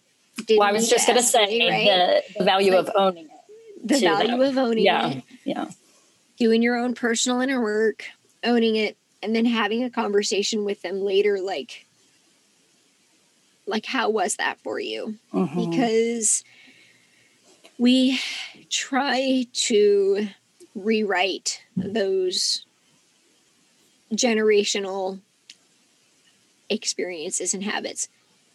[0.50, 2.24] well, I was just going to say right?
[2.34, 3.88] the, the, value like, of owning it.
[3.88, 4.42] The value them.
[4.42, 5.10] of owning yeah.
[5.10, 5.24] it.
[5.44, 5.66] Yeah.
[6.38, 8.06] Doing your own personal inner work,
[8.44, 11.86] owning it, and then having a conversation with them later like
[13.68, 15.16] like how was that for you?
[15.34, 15.66] Uh-huh.
[15.70, 16.44] Because
[17.78, 18.20] we
[18.70, 20.28] try to
[20.76, 22.66] rewrite those
[24.14, 25.20] generational
[26.70, 28.08] experiences and habits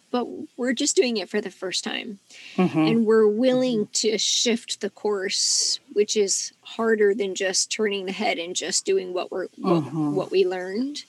[0.09, 0.25] but
[0.55, 2.19] we're just doing it for the first time
[2.55, 2.79] mm-hmm.
[2.79, 8.37] and we're willing to shift the course which is harder than just turning the head
[8.37, 10.05] and just doing what we're mm-hmm.
[10.07, 11.03] what, what we learned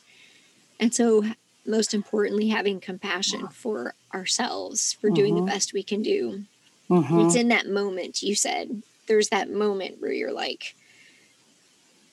[0.78, 1.24] and so
[1.66, 5.46] most importantly having compassion for ourselves for doing mm-hmm.
[5.46, 6.44] the best we can do
[6.90, 7.20] Mm-hmm.
[7.20, 8.82] It's in that moment, you said.
[9.06, 10.74] There's that moment where you're like,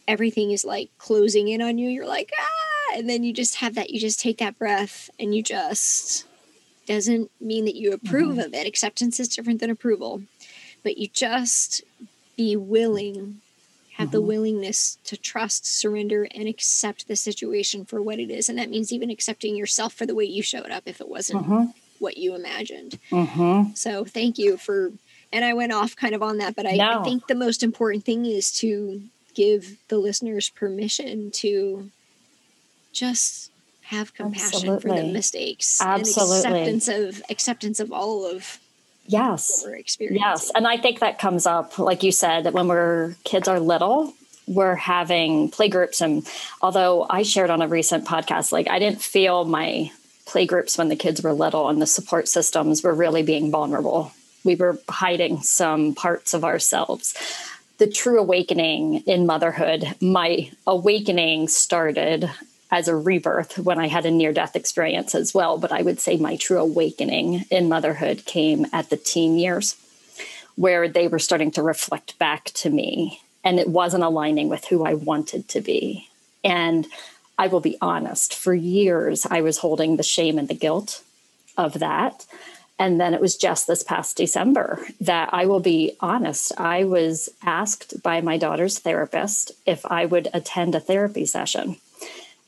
[0.07, 1.89] everything is like closing in on you.
[1.89, 5.35] You're like, ah, and then you just have that, you just take that breath and
[5.35, 6.25] you just,
[6.85, 8.41] doesn't mean that you approve mm-hmm.
[8.41, 8.67] of it.
[8.67, 10.21] Acceptance is different than approval,
[10.83, 11.81] but you just
[12.37, 13.41] be willing,
[13.93, 14.11] have mm-hmm.
[14.11, 18.49] the willingness to trust, surrender, and accept the situation for what it is.
[18.49, 21.43] And that means even accepting yourself for the way you showed up if it wasn't
[21.43, 22.99] mm-hmm what you imagined.
[23.11, 23.73] Mm-hmm.
[23.73, 24.91] So thank you for,
[25.31, 26.99] and I went off kind of on that, but I, no.
[26.99, 29.01] I think the most important thing is to
[29.35, 31.89] give the listeners permission to
[32.93, 33.51] just
[33.83, 34.89] have compassion Absolutely.
[34.89, 36.37] for the mistakes Absolutely.
[36.37, 38.59] and acceptance of acceptance of all of
[39.05, 39.63] yes
[39.99, 43.59] yes and i think that comes up like you said that when we're kids are
[43.59, 44.11] little
[44.47, 46.27] we're having play groups and
[46.61, 49.91] although i shared on a recent podcast like i didn't feel my
[50.25, 54.11] play groups when the kids were little and the support systems were really being vulnerable.
[54.43, 57.15] We were hiding some parts of ourselves.
[57.77, 62.29] The true awakening in motherhood, my awakening started
[62.71, 65.57] as a rebirth when I had a near death experience as well.
[65.57, 69.75] But I would say my true awakening in motherhood came at the teen years,
[70.55, 74.83] where they were starting to reflect back to me and it wasn't aligning with who
[74.85, 76.09] I wanted to be.
[76.43, 76.87] And
[77.37, 81.03] I will be honest, for years I was holding the shame and the guilt
[81.57, 82.25] of that.
[82.77, 87.29] And then it was just this past December that I will be honest, I was
[87.41, 91.77] asked by my daughter's therapist if I would attend a therapy session.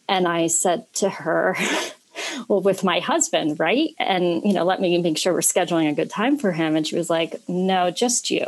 [0.09, 1.55] And I said to her,
[2.47, 3.95] well, with my husband, right?
[3.99, 6.75] And, you know, let me make sure we're scheduling a good time for him.
[6.75, 8.45] And she was like, no, just you.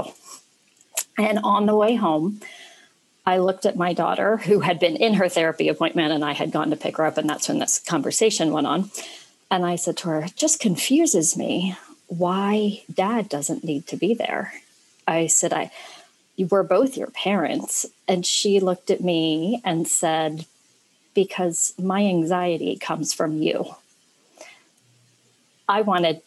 [1.17, 2.41] And on the way home,
[3.25, 6.51] I looked at my daughter, who had been in her therapy appointment, and I had
[6.51, 7.17] gone to pick her up.
[7.17, 8.89] And that's when this conversation went on.
[9.51, 11.75] And I said to her, it just confuses me
[12.07, 14.53] why dad doesn't need to be there.
[15.07, 15.71] I said, I,
[16.37, 17.85] we're both your parents.
[18.07, 20.45] And she looked at me and said,
[21.13, 23.75] because my anxiety comes from you.
[25.67, 26.21] I wanted,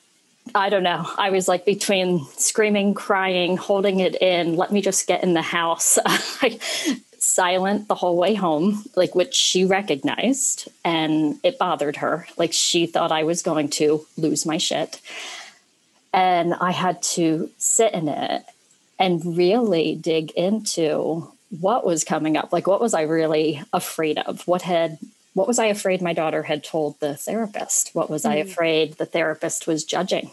[0.55, 5.07] I don't know, I was like between screaming, crying, holding it in, let me just
[5.07, 5.99] get in the house.
[7.23, 12.27] silent the whole way home, like which she recognized and it bothered her.
[12.37, 15.01] Like she thought I was going to lose my shit.
[16.13, 18.43] And I had to sit in it
[18.99, 22.53] and really dig into what was coming up.
[22.53, 24.47] Like what was I really afraid of?
[24.49, 24.99] What had
[25.35, 27.95] what was I afraid my daughter had told the therapist?
[27.95, 28.31] What was mm.
[28.31, 30.33] I afraid the therapist was judging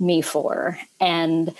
[0.00, 0.78] me for?
[0.98, 1.54] And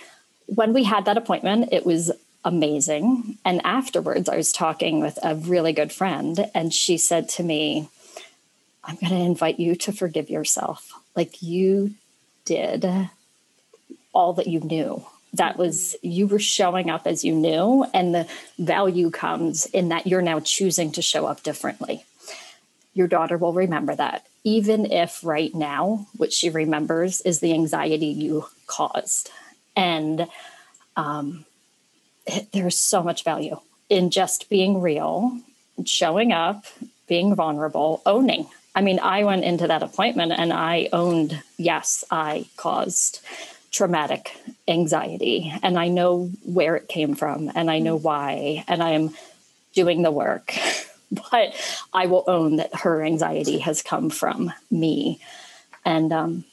[0.47, 2.11] when we had that appointment, it was
[2.45, 3.39] amazing.
[3.45, 7.89] And afterwards, I was talking with a really good friend, and she said to me,
[8.85, 10.93] I'm going to invite you to forgive yourself.
[11.15, 11.95] Like you
[12.45, 12.85] did
[14.13, 15.07] all that you knew.
[15.35, 18.29] That was, you were showing up as you knew, and the
[18.59, 22.05] value comes in that you're now choosing to show up differently.
[22.93, 28.09] Your daughter will remember that, even if right now what she remembers is the anxiety
[28.09, 29.31] you caused.
[29.75, 30.27] And
[30.97, 31.47] um,
[32.53, 35.39] there's so much value in just being real,
[35.85, 36.65] showing up,
[37.07, 38.47] being vulnerable, owning.
[38.75, 43.21] I mean, I went into that appointment and I owned, yes, I caused
[43.71, 44.37] traumatic
[44.69, 49.15] anxiety and I know where it came from and I know why and I am
[49.75, 50.55] doing the work.
[51.31, 51.55] But
[51.93, 55.21] I will own that her anxiety has come from me.
[55.85, 56.45] And um,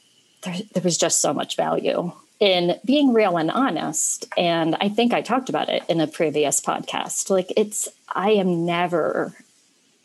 [0.42, 4.26] there, there was just so much value in being real and honest.
[4.36, 7.28] And I think I talked about it in a previous podcast.
[7.30, 9.34] Like, it's, I am never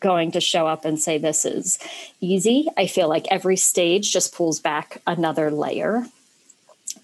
[0.01, 1.79] going to show up and say this is
[2.19, 2.67] easy.
[2.77, 6.05] I feel like every stage just pulls back another layer.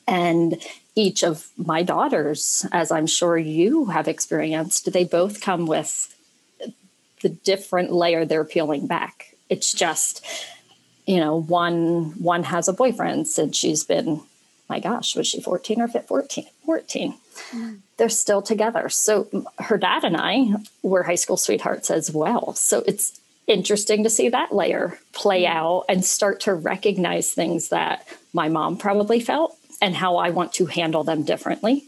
[0.07, 0.61] And
[0.95, 6.13] each of my daughters, as I'm sure you have experienced, they both come with
[7.21, 9.35] the different layer they're peeling back.
[9.49, 10.25] It's just,
[11.05, 14.21] you know, one one has a boyfriend since she's been
[14.71, 16.45] my gosh, was she 14 or 14?
[16.65, 17.13] 14.
[17.51, 17.79] Mm.
[17.97, 18.87] They're still together.
[18.87, 19.27] So
[19.59, 22.53] her dad and I were high school sweethearts as well.
[22.53, 25.49] So it's interesting to see that layer play mm.
[25.49, 30.53] out and start to recognize things that my mom probably felt and how I want
[30.53, 31.83] to handle them differently.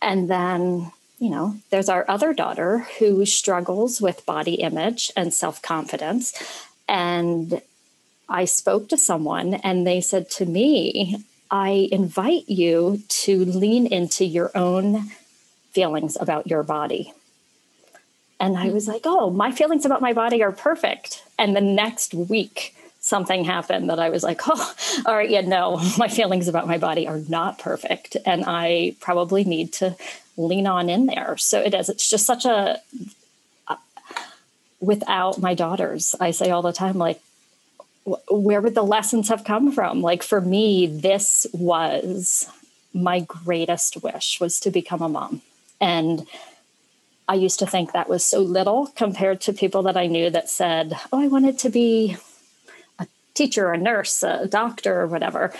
[0.00, 5.60] And then, you know, there's our other daughter who struggles with body image and self
[5.60, 6.32] confidence.
[6.88, 7.62] And
[8.28, 14.24] I spoke to someone and they said to me, I invite you to lean into
[14.24, 15.10] your own
[15.72, 17.12] feelings about your body.
[18.38, 21.24] And I was like, oh, my feelings about my body are perfect.
[21.38, 24.74] And the next week, something happened that I was like, oh,
[25.06, 28.16] all right, yeah, no, my feelings about my body are not perfect.
[28.26, 29.96] And I probably need to
[30.36, 31.36] lean on in there.
[31.36, 32.80] So it is, it's just such a,
[33.68, 33.76] uh,
[34.80, 37.20] without my daughters, I say all the time, like,
[38.28, 40.00] where would the lessons have come from?
[40.00, 42.48] Like for me, this was
[42.94, 45.42] my greatest wish was to become a mom.
[45.80, 46.26] And
[47.28, 50.48] I used to think that was so little compared to people that I knew that
[50.48, 52.16] said, Oh, I wanted to be
[52.98, 55.52] a teacher, a nurse, a doctor, or whatever.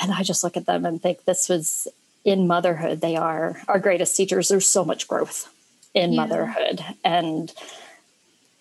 [0.00, 1.86] And I just look at them and think this was
[2.24, 3.02] in motherhood.
[3.02, 4.48] They are our greatest teachers.
[4.48, 5.52] There's so much growth
[5.92, 6.22] in yeah.
[6.22, 6.82] motherhood.
[7.04, 7.52] And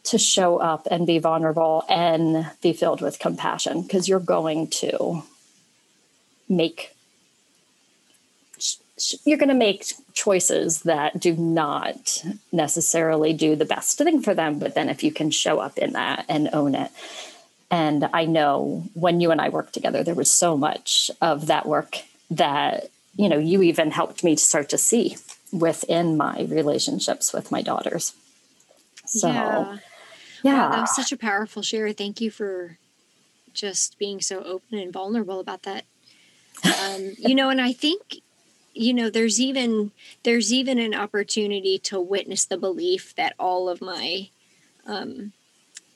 [0.04, 5.24] to show up and be vulnerable and be filled with compassion because you're going to
[6.50, 6.96] make
[9.26, 14.60] you're going to make choices that do not necessarily do the best thing for them
[14.60, 16.92] but then if you can show up in that and own it
[17.72, 21.66] and i know when you and i worked together there was so much of that
[21.66, 22.00] work
[22.30, 25.16] that you know you even helped me to start to see
[25.52, 28.14] within my relationships with my daughters
[29.06, 29.78] so yeah.
[30.44, 30.54] Yeah.
[30.54, 31.92] Wow, that was such a powerful share.
[31.94, 32.78] Thank you for
[33.54, 35.86] just being so open and vulnerable about that.
[36.64, 38.22] Um, you know, and I think
[38.74, 39.92] you know there's even
[40.24, 44.30] there's even an opportunity to witness the belief that all of my
[44.88, 45.34] um,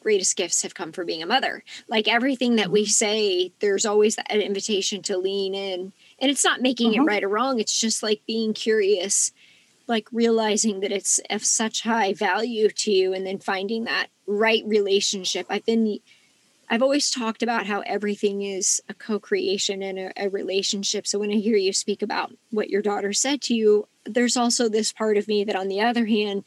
[0.06, 1.64] greatest gifts have come from being a mother.
[1.88, 2.90] Like everything that we mm-hmm.
[2.90, 5.94] say, there's always an invitation to lean in.
[6.20, 7.02] And it's not making uh-huh.
[7.02, 7.60] it right or wrong.
[7.60, 9.32] It's just like being curious,
[9.88, 14.64] like realizing that it's of such high value to you and then finding that right
[14.66, 15.46] relationship.
[15.50, 16.00] I've been
[16.70, 21.06] I've always talked about how everything is a co-creation and a, a relationship.
[21.06, 24.68] So when I hear you speak about what your daughter said to you, there's also
[24.68, 26.44] this part of me that on the other hand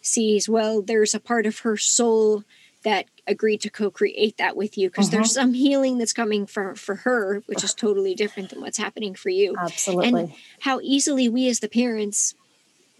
[0.00, 2.44] sees, well, there's a part of her soul
[2.84, 5.16] that agreed to co-create that with you because uh-huh.
[5.16, 9.12] there's some healing that's coming for for her which is totally different than what's happening
[9.12, 12.36] for you absolutely and how easily we as the parents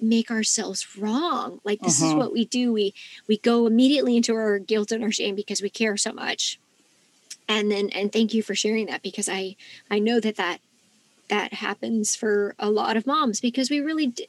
[0.00, 1.60] make ourselves wrong.
[1.64, 2.12] Like this uh-huh.
[2.12, 2.72] is what we do.
[2.72, 2.94] We
[3.26, 6.58] we go immediately into our guilt and our shame because we care so much.
[7.48, 9.56] And then and thank you for sharing that because i
[9.90, 10.60] i know that that
[11.28, 14.24] that happens for a lot of moms because we really do,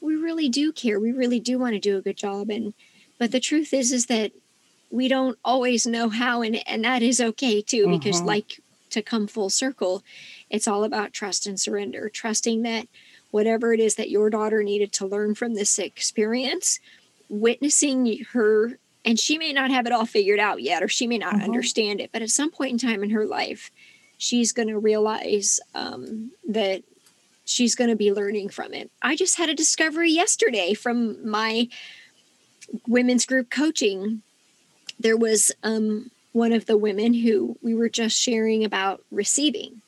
[0.00, 0.98] we really do care.
[0.98, 2.48] We really do want to do a good job.
[2.48, 2.74] And
[3.18, 4.32] but the truth is is that
[4.90, 7.98] we don't always know how and and that is okay too mm-hmm.
[7.98, 8.60] because like
[8.90, 10.02] to come full circle
[10.50, 12.08] it's all about trust and surrender.
[12.08, 12.88] Trusting that
[13.30, 16.80] whatever it is that your daughter needed to learn from this experience
[17.28, 21.18] witnessing her and she may not have it all figured out yet or she may
[21.18, 21.44] not mm-hmm.
[21.44, 23.70] understand it but at some point in time in her life
[24.16, 26.82] she's going to realize um, that
[27.44, 31.68] she's going to be learning from it i just had a discovery yesterday from my
[32.86, 34.22] women's group coaching
[34.98, 39.82] there was um, one of the women who we were just sharing about receiving.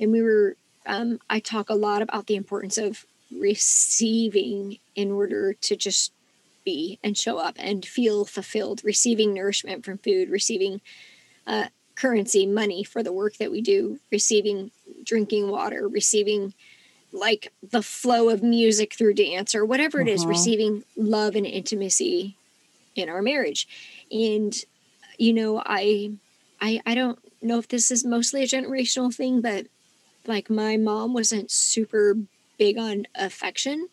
[0.00, 0.56] And we were,
[0.86, 6.12] um, I talk a lot about the importance of receiving in order to just
[6.64, 10.80] be and show up and feel fulfilled, receiving nourishment from food, receiving
[11.46, 14.70] uh, currency, money for the work that we do, receiving
[15.04, 16.54] drinking water, receiving
[17.12, 20.30] like the flow of music through dance or whatever it is, uh-huh.
[20.30, 22.36] receiving love and intimacy
[22.94, 23.68] in our marriage
[24.10, 24.64] and
[25.18, 26.12] you know i
[26.60, 29.66] i i don't know if this is mostly a generational thing but
[30.26, 32.16] like my mom wasn't super
[32.58, 33.88] big on affection.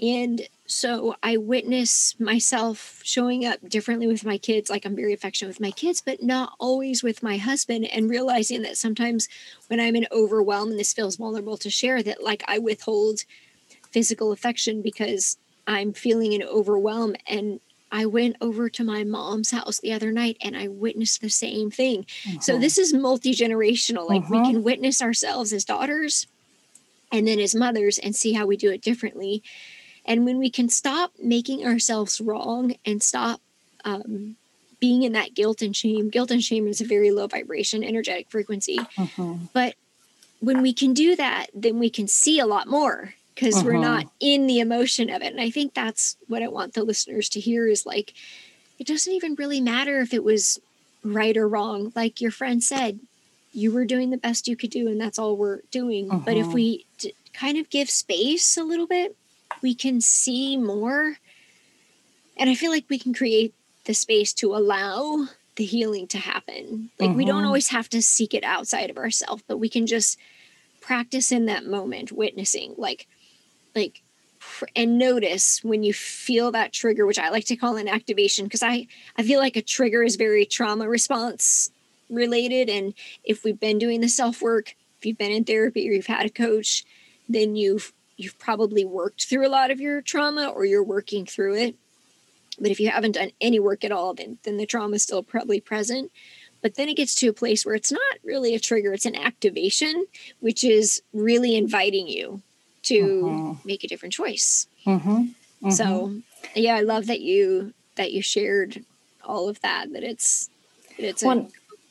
[0.00, 5.48] And so i witness myself showing up differently with my kids like i'm very affectionate
[5.48, 9.28] with my kids but not always with my husband and realizing that sometimes
[9.66, 13.24] when i'm in overwhelm and this feels vulnerable to share that like i withhold
[13.90, 17.58] physical affection because i'm feeling an overwhelm and
[17.92, 21.70] I went over to my mom's house the other night and I witnessed the same
[21.70, 22.06] thing.
[22.26, 22.40] Uh-huh.
[22.40, 24.08] So this is multi generational.
[24.08, 24.40] Like uh-huh.
[24.42, 26.26] we can witness ourselves as daughters
[27.12, 29.42] and then as mothers and see how we do it differently.
[30.04, 33.40] And when we can stop making ourselves wrong and stop
[33.84, 34.36] um,
[34.78, 38.30] being in that guilt and shame, guilt and shame is a very low vibration, energetic
[38.30, 38.78] frequency.
[38.78, 39.34] Uh-huh.
[39.52, 39.74] But
[40.40, 43.64] when we can do that, then we can see a lot more because uh-huh.
[43.64, 45.32] we're not in the emotion of it.
[45.32, 48.12] And I think that's what I want the listeners to hear is like,
[48.78, 50.60] it doesn't even really matter if it was
[51.02, 51.90] right or wrong.
[51.94, 53.00] Like your friend said,
[53.52, 56.10] you were doing the best you could do, and that's all we're doing.
[56.10, 56.20] Uh-huh.
[56.24, 56.54] But if uh-huh.
[56.54, 59.16] we d- kind of give space a little bit,
[59.62, 61.16] we can see more.
[62.36, 63.54] And I feel like we can create
[63.86, 66.90] the space to allow the healing to happen.
[66.98, 67.16] Like uh-huh.
[67.16, 67.46] we don't uh-huh.
[67.46, 70.18] always have to seek it outside of ourselves, but we can just
[70.82, 72.74] practice in that moment, witnessing.
[72.76, 73.06] Like,
[73.74, 74.02] like
[74.74, 78.62] and notice when you feel that trigger which i like to call an activation because
[78.62, 81.70] i i feel like a trigger is very trauma response
[82.08, 85.92] related and if we've been doing the self work if you've been in therapy or
[85.92, 86.84] you've had a coach
[87.28, 91.54] then you've you've probably worked through a lot of your trauma or you're working through
[91.54, 91.76] it.
[92.58, 95.22] But if you haven't done any work at all then then the trauma is still
[95.22, 96.12] probably present.
[96.60, 99.16] But then it gets to a place where it's not really a trigger it's an
[99.16, 100.06] activation
[100.40, 102.42] which is really inviting you
[102.84, 103.54] to uh-huh.
[103.64, 104.66] make a different choice.
[104.86, 105.24] Uh-huh.
[105.70, 106.14] So,
[106.54, 108.82] yeah, I love that you that you shared
[109.24, 109.92] all of that.
[109.92, 110.48] That it's
[110.96, 111.46] it's a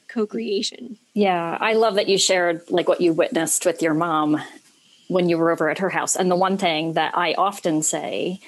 [0.08, 0.98] co-creation.
[1.14, 4.42] Yeah, I love that you shared like what you witnessed with your mom
[5.08, 6.16] when you were over at her house.
[6.16, 8.40] And the one thing that I often say,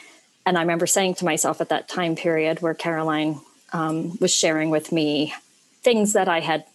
[0.46, 3.42] and I remember saying to myself at that time period where Caroline
[3.74, 5.34] um, was sharing with me
[5.82, 6.66] things that I had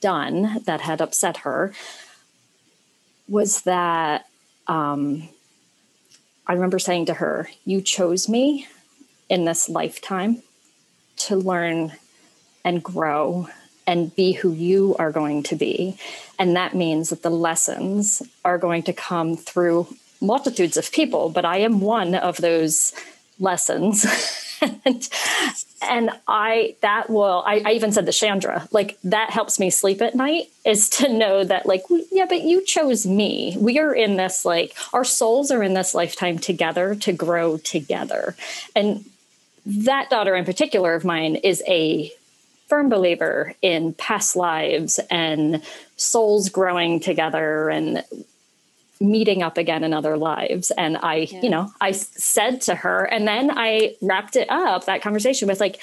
[0.00, 1.72] done that had upset her,
[3.28, 4.26] was that
[4.66, 5.28] um,
[6.46, 8.66] I remember saying to her, You chose me
[9.28, 10.42] in this lifetime
[11.16, 11.92] to learn
[12.64, 13.48] and grow
[13.86, 15.98] and be who you are going to be.
[16.38, 19.86] And that means that the lessons are going to come through
[20.20, 22.94] multitudes of people, but I am one of those
[23.38, 24.06] lessons.
[24.84, 25.08] and,
[25.82, 30.00] and I, that will, I, I even said to Chandra, like that helps me sleep
[30.02, 33.56] at night is to know that, like, yeah, but you chose me.
[33.58, 38.36] We are in this, like, our souls are in this lifetime together to grow together.
[38.74, 39.04] And
[39.66, 42.12] that daughter in particular of mine is a
[42.66, 45.62] firm believer in past lives and
[45.96, 48.04] souls growing together and
[49.00, 51.42] meeting up again in other lives and i yeah.
[51.42, 55.60] you know i said to her and then i wrapped it up that conversation with
[55.60, 55.80] like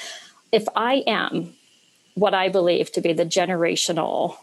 [0.52, 1.54] if i am
[2.16, 4.38] what i believe to be the generational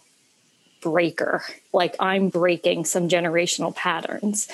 [0.81, 1.43] breaker
[1.73, 4.49] like i'm breaking some generational patterns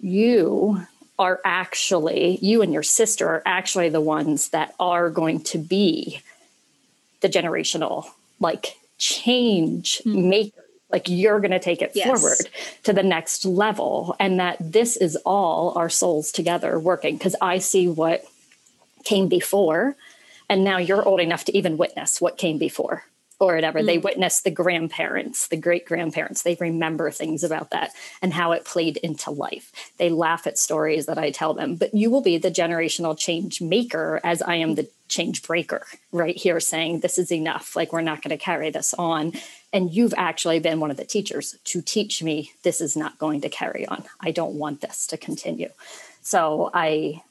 [0.00, 0.80] you
[1.18, 6.22] are actually you and your sister are actually the ones that are going to be
[7.20, 8.06] the generational
[8.38, 10.28] like change mm.
[10.28, 12.06] maker like you're going to take it yes.
[12.06, 12.38] forward
[12.82, 17.58] to the next level and that this is all our souls together working because i
[17.58, 18.24] see what
[19.04, 19.96] came before
[20.48, 23.04] and now you're old enough to even witness what came before
[23.40, 23.80] or whatever.
[23.80, 23.86] Mm.
[23.86, 26.42] They witness the grandparents, the great grandparents.
[26.42, 29.72] They remember things about that and how it played into life.
[29.96, 31.74] They laugh at stories that I tell them.
[31.76, 36.36] But you will be the generational change maker as I am the change breaker right
[36.36, 37.74] here saying this is enough.
[37.74, 39.32] Like we're not going to carry this on.
[39.72, 43.40] And you've actually been one of the teachers to teach me this is not going
[43.40, 44.04] to carry on.
[44.20, 45.70] I don't want this to continue.
[46.22, 47.22] So I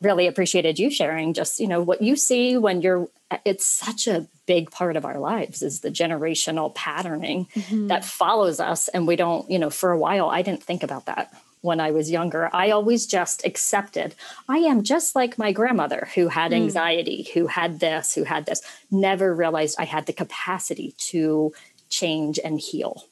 [0.00, 3.08] really appreciated you sharing just you know what you see when you're
[3.44, 7.88] it's such a big part of our lives is the generational patterning mm-hmm.
[7.88, 11.06] that follows us and we don't you know for a while i didn't think about
[11.06, 11.32] that
[11.62, 14.14] when i was younger i always just accepted
[14.48, 16.56] i am just like my grandmother who had mm.
[16.56, 17.32] anxiety mm.
[17.32, 21.52] who had this who had this never realized i had the capacity to
[21.88, 23.04] change and heal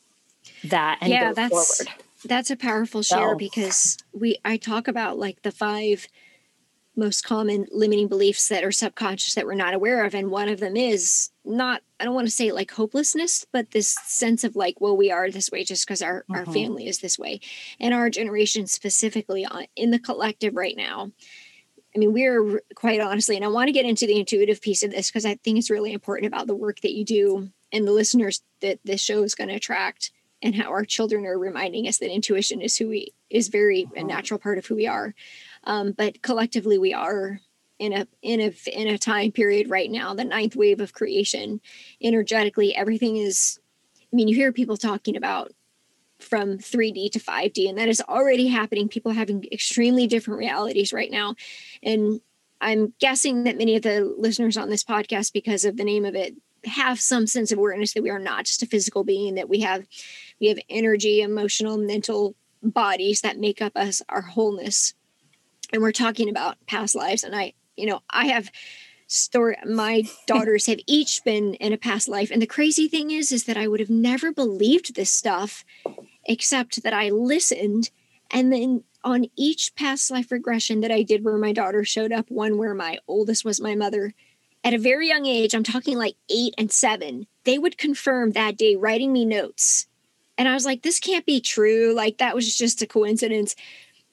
[0.63, 4.87] that and yeah, go that's, forward that's a powerful share so, because we i talk
[4.87, 6.07] about like the five
[6.97, 10.61] most common limiting beliefs that are subconscious that we're not aware of and one of
[10.61, 14.81] them is not i don't want to say like hopelessness but this sense of like
[14.81, 16.53] well we are this way just because our, our mm-hmm.
[16.53, 17.41] family is this way
[17.81, 21.11] and our generation specifically on, in the collective right now
[21.95, 24.91] i mean we're quite honestly and i want to get into the intuitive piece of
[24.91, 27.93] this because i think it's really important about the work that you do and the
[27.93, 31.99] listeners that this show is going to attract and how our children are reminding us
[31.99, 34.07] that intuition is who we is very a mm-hmm.
[34.07, 35.15] natural part of who we are
[35.67, 37.41] um, but collectively, we are
[37.79, 41.61] in a in a in a time period right now, the ninth wave of creation.
[42.03, 43.59] Energetically, everything is.
[44.01, 45.53] I mean, you hear people talking about
[46.21, 48.89] from 3D to 5D, and that is already happening.
[48.89, 51.35] People having extremely different realities right now,
[51.83, 52.21] and
[52.61, 56.15] I'm guessing that many of the listeners on this podcast, because of the name of
[56.15, 56.35] it,
[56.67, 59.61] have some sense of awareness that we are not just a physical being that we
[59.61, 59.87] have
[60.41, 64.95] we have energy emotional mental bodies that make up us our wholeness
[65.75, 67.25] and we're talking about past lives.
[67.25, 68.51] And i you know i have
[69.09, 72.31] story my daughters have each been in a past life.
[72.31, 75.65] And the crazy thing is is that i would have never believed this stuff
[76.25, 77.91] except that i listened.
[78.31, 82.31] And then on each past life regression that i did where my daughter showed up
[82.31, 84.15] one where my oldest was my mother
[84.63, 88.57] at a very young age i'm talking like eight and seven they would confirm that
[88.57, 89.89] day writing me notes.
[90.39, 91.93] And i was like this can't be true.
[91.93, 93.57] Like that was just a coincidence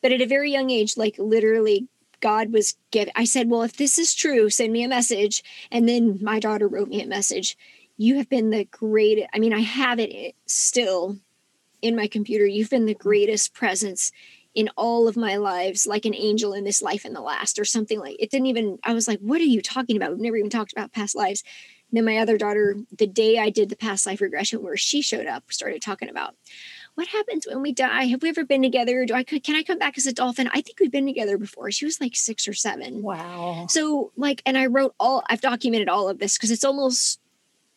[0.01, 1.87] but at a very young age, like literally,
[2.21, 3.13] God was giving.
[3.15, 5.43] I said, Well, if this is true, send me a message.
[5.71, 7.57] And then my daughter wrote me a message.
[7.97, 9.27] You have been the greatest.
[9.33, 11.17] I mean, I have it eh, still
[11.81, 12.45] in my computer.
[12.45, 14.11] You've been the greatest presence
[14.53, 17.65] in all of my lives, like an angel in this life and the last, or
[17.65, 18.79] something like it didn't even.
[18.83, 20.11] I was like, What are you talking about?
[20.11, 21.43] We've never even talked about past lives.
[21.89, 25.01] And then my other daughter, the day I did the past life regression where she
[25.01, 26.35] showed up, started talking about
[27.01, 28.03] what happens when we die?
[28.03, 29.05] Have we ever been together?
[29.05, 30.47] Do I can I come back as a dolphin?
[30.53, 31.71] I think we've been together before.
[31.71, 33.01] She was like six or seven.
[33.01, 33.65] Wow.
[33.69, 37.19] So like, and I wrote all I've documented all of this because it's almost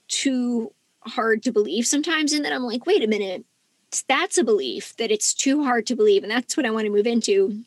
[0.08, 2.34] too hard to believe sometimes.
[2.34, 3.46] And then I'm like, wait a minute,
[4.08, 6.92] that's a belief that it's too hard to believe, and that's what I want to
[6.92, 7.64] move into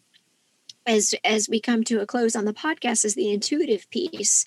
[0.86, 4.46] as as we come to a close on the podcast is the intuitive piece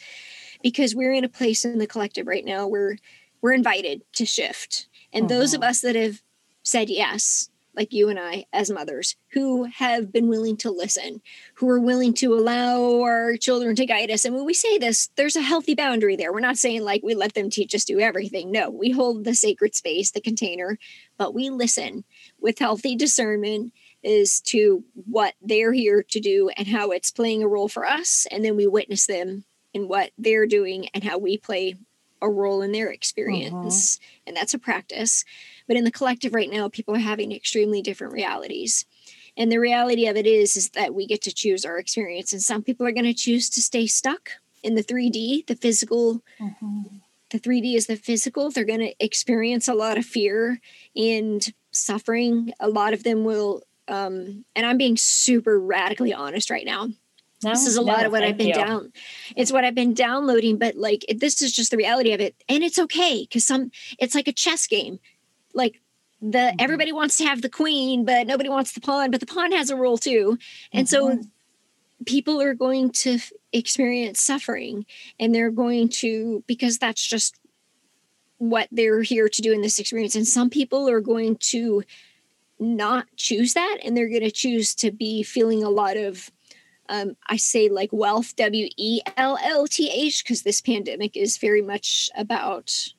[0.63, 2.99] because we're in a place in the collective right now where
[3.43, 5.71] we're invited to shift and those of uh-huh.
[5.71, 6.23] us that have
[6.63, 11.23] said yes, like you and I as mothers, who have been willing to listen,
[11.55, 14.25] who are willing to allow our children to guide us.
[14.25, 16.33] And when we say this, there's a healthy boundary there.
[16.33, 18.51] We're not saying like we let them teach us do everything.
[18.51, 20.79] No, we hold the sacred space, the container,
[21.17, 22.05] but we listen
[22.41, 23.73] with healthy discernment
[24.05, 28.27] as to what they're here to do and how it's playing a role for us.
[28.31, 31.77] And then we witness them in what they're doing and how we play
[32.23, 33.97] a role in their experience.
[33.97, 34.23] Uh-huh.
[34.27, 35.25] And that's a practice.
[35.71, 38.87] But in the collective right now, people are having extremely different realities.
[39.37, 42.33] And the reality of it is, is that we get to choose our experience.
[42.33, 44.31] And some people are going to choose to stay stuck
[44.65, 46.25] in the 3D, the physical.
[46.41, 46.97] Mm-hmm.
[47.29, 48.51] The 3D is the physical.
[48.51, 50.61] They're going to experience a lot of fear
[50.97, 52.53] and suffering.
[52.59, 56.89] A lot of them will, um, and I'm being super radically honest right now.
[57.45, 58.55] No, this is a no, lot of what I've been you.
[58.55, 58.93] down.
[59.37, 62.35] It's what I've been downloading, but like it, this is just the reality of it,
[62.49, 63.71] and it's okay because some.
[64.01, 64.99] It's like a chess game.
[65.55, 65.81] Like
[66.21, 66.57] the mm-hmm.
[66.59, 69.11] everybody wants to have the queen, but nobody wants the pawn.
[69.11, 70.39] But the pawn has a role too,
[70.73, 71.23] and mm-hmm.
[71.23, 71.29] so
[72.07, 74.87] people are going to f- experience suffering,
[75.19, 77.37] and they're going to because that's just
[78.39, 80.15] what they're here to do in this experience.
[80.15, 81.83] And some people are going to
[82.59, 86.31] not choose that, and they're going to choose to be feeling a lot of
[86.91, 91.39] um, I say like wealth, W E L L T H, because this pandemic is
[91.39, 92.93] very much about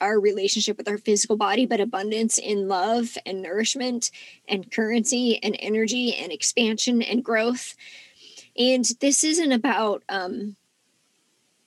[0.00, 4.10] our relationship with our physical body, but abundance in love and nourishment
[4.48, 7.74] and currency and energy and expansion and growth.
[8.58, 10.56] And this isn't about um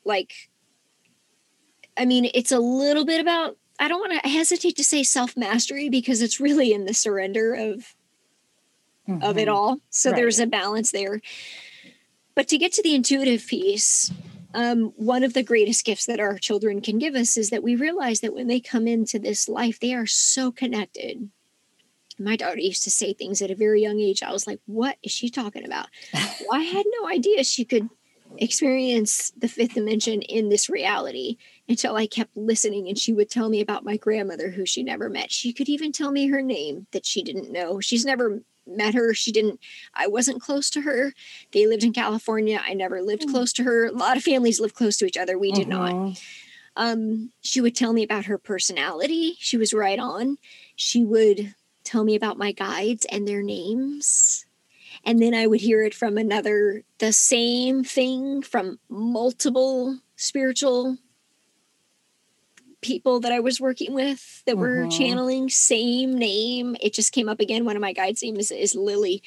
[0.06, 0.50] like
[1.98, 5.90] I mean, it's a little bit about I don't want to hesitate to say self-mastery
[5.90, 7.96] because it's really in the surrender of
[9.08, 9.24] mm-hmm.
[9.24, 9.56] of it mm-hmm.
[9.56, 9.78] all.
[9.90, 10.18] So right.
[10.18, 11.22] there's a balance there.
[12.36, 14.12] But to get to the intuitive piece,
[14.54, 17.76] um, one of the greatest gifts that our children can give us is that we
[17.76, 21.30] realize that when they come into this life, they are so connected.
[22.18, 24.24] My daughter used to say things at a very young age.
[24.24, 25.88] I was like, what is she talking about?
[26.14, 27.90] well, I had no idea she could
[28.38, 31.38] experience the fifth dimension in this reality
[31.68, 35.10] until I kept listening and she would tell me about my grandmother who she never
[35.10, 35.32] met.
[35.32, 37.80] She could even tell me her name that she didn't know.
[37.80, 38.42] She's never
[38.76, 39.14] met her.
[39.14, 39.60] She didn't,
[39.94, 41.14] I wasn't close to her.
[41.52, 42.62] They lived in California.
[42.66, 43.86] I never lived mm close to her.
[43.86, 45.38] A lot of families live close to each other.
[45.38, 45.94] We did not.
[45.94, 46.14] Mm-hmm.
[46.76, 49.36] Um, she would tell me about her personality.
[49.40, 50.38] She was right on.
[50.76, 51.54] She would
[51.84, 54.46] tell me about my guides and their names.
[55.04, 60.98] And then I would hear it from another, the same thing from multiple spiritual
[62.82, 64.90] people that I was working with that were mm-hmm.
[64.90, 66.76] channeling, same name.
[66.82, 67.66] It just came up again.
[67.66, 69.22] One of my guides' name is, is Lily.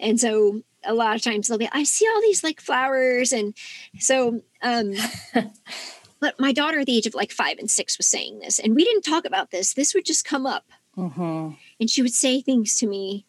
[0.00, 3.32] And so a lot of times they'll be, I see all these like flowers.
[3.32, 3.54] And
[3.98, 4.94] so, um,
[6.20, 8.74] but my daughter at the age of like five and six was saying this, and
[8.74, 9.74] we didn't talk about this.
[9.74, 10.64] This would just come up.
[10.96, 11.50] Mm-hmm.
[11.78, 13.26] And she would say things to me.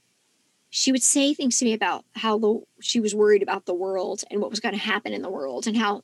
[0.70, 4.24] She would say things to me about how the, she was worried about the world
[4.30, 6.03] and what was going to happen in the world and how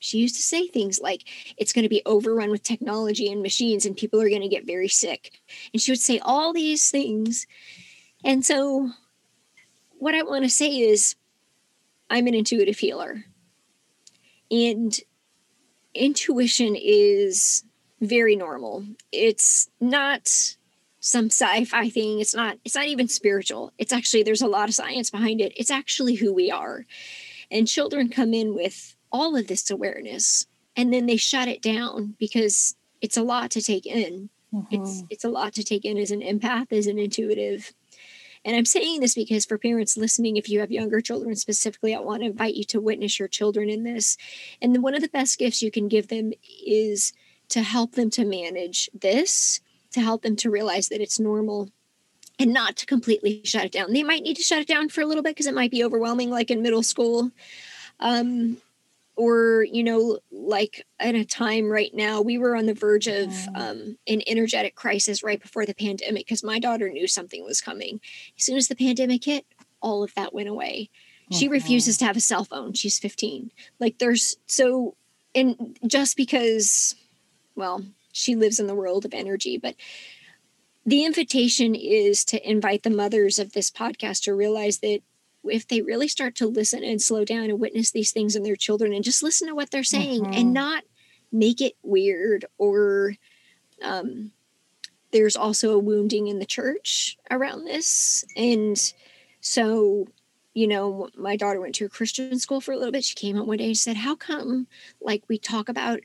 [0.00, 1.22] she used to say things like
[1.56, 4.66] it's going to be overrun with technology and machines and people are going to get
[4.66, 5.38] very sick.
[5.72, 7.46] And she would say all these things.
[8.24, 8.90] And so
[9.98, 11.14] what i want to say is
[12.08, 13.24] i'm an intuitive healer.
[14.50, 14.98] And
[15.94, 17.64] intuition is
[18.00, 18.84] very normal.
[19.12, 20.56] It's not
[21.00, 22.20] some sci-fi thing.
[22.20, 23.72] It's not it's not even spiritual.
[23.78, 25.52] It's actually there's a lot of science behind it.
[25.56, 26.86] It's actually who we are.
[27.50, 30.46] And children come in with all of this awareness
[30.76, 34.74] and then they shut it down because it's a lot to take in mm-hmm.
[34.74, 37.72] it's it's a lot to take in as an empath as an intuitive
[38.44, 42.00] and i'm saying this because for parents listening if you have younger children specifically i
[42.00, 44.16] want to invite you to witness your children in this
[44.62, 46.32] and one of the best gifts you can give them
[46.64, 47.12] is
[47.48, 51.68] to help them to manage this to help them to realize that it's normal
[52.40, 53.92] and not to completely shut it down.
[53.92, 55.84] They might need to shut it down for a little bit because it might be
[55.84, 57.30] overwhelming, like in middle school.
[58.00, 58.56] Um,
[59.20, 63.30] or you know like at a time right now we were on the verge of
[63.54, 68.00] um, an energetic crisis right before the pandemic because my daughter knew something was coming.
[68.38, 69.44] As soon as the pandemic hit
[69.82, 70.88] all of that went away.
[71.32, 71.52] She mm-hmm.
[71.52, 72.72] refuses to have a cell phone.
[72.72, 74.96] She's 15 like there's so
[75.34, 76.94] and just because
[77.54, 79.76] well she lives in the world of energy but
[80.86, 85.00] the invitation is to invite the mothers of this podcast to realize that
[85.44, 88.56] if they really start to listen and slow down and witness these things in their
[88.56, 90.34] children and just listen to what they're saying mm-hmm.
[90.34, 90.84] and not
[91.32, 93.14] make it weird or
[93.82, 94.32] um,
[95.12, 98.92] there's also a wounding in the church around this and
[99.40, 100.06] so
[100.54, 103.36] you know my daughter went to a christian school for a little bit she came
[103.36, 104.66] home one day and said how come
[105.00, 106.00] like we talk about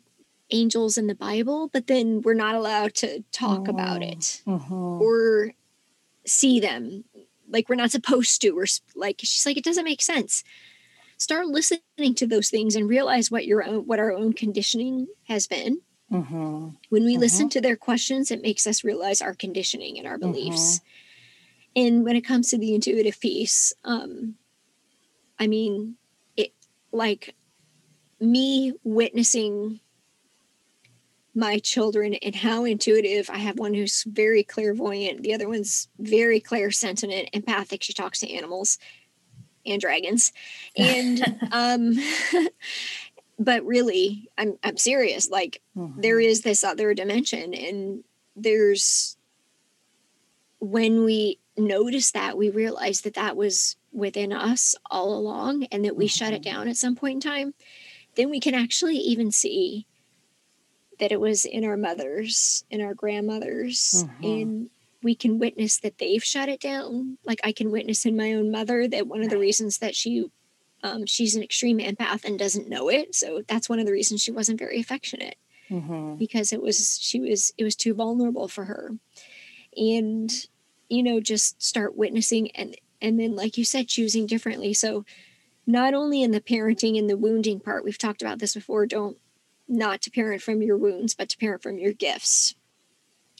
[0.51, 3.71] angels in the bible but then we're not allowed to talk mm-hmm.
[3.71, 4.73] about it mm-hmm.
[4.73, 5.51] or
[6.25, 7.03] see them
[7.49, 8.65] like we're not supposed to or
[8.95, 10.43] like she's like it doesn't make sense
[11.17, 15.47] start listening to those things and realize what your own what our own conditioning has
[15.47, 15.81] been
[16.11, 16.69] mm-hmm.
[16.89, 17.21] when we mm-hmm.
[17.21, 21.87] listen to their questions it makes us realize our conditioning and our beliefs mm-hmm.
[21.87, 24.35] and when it comes to the intuitive piece um
[25.39, 25.95] i mean
[26.35, 26.53] it
[26.91, 27.35] like
[28.19, 29.79] me witnessing
[31.35, 33.29] my children and how intuitive.
[33.29, 37.83] I have one who's very clairvoyant, the other one's very clairsentient, empathic.
[37.83, 38.79] She talks to animals
[39.65, 40.31] and dragons.
[40.77, 41.21] And
[41.51, 41.95] um
[43.39, 45.29] but really, I'm I'm serious.
[45.29, 45.99] Like mm-hmm.
[46.01, 48.03] there is this other dimension and
[48.35, 49.17] there's
[50.59, 55.95] when we notice that we realize that that was within us all along and that
[55.95, 56.11] we mm-hmm.
[56.11, 56.55] shut it mm-hmm.
[56.55, 57.53] down at some point in time
[58.15, 59.85] then we can actually even see
[60.99, 64.23] that it was in our mothers in our grandmothers mm-hmm.
[64.23, 64.69] and
[65.03, 67.17] we can witness that they've shut it down.
[67.23, 70.29] Like i can witness in my own mother that one of the reasons that she
[70.83, 73.15] um, she's an extreme empath and doesn't know it.
[73.15, 75.37] So that's one of the reasons she wasn't very affectionate
[75.69, 76.15] mm-hmm.
[76.15, 78.91] because it was she was it was too vulnerable for her.
[79.75, 80.31] And
[80.89, 84.73] you know just start witnessing and and then like you said choosing differently.
[84.73, 85.05] So
[85.67, 89.17] not only in the parenting and the wounding part we've talked about this before don't
[89.67, 92.55] not to parent from your wounds but to parent from your gifts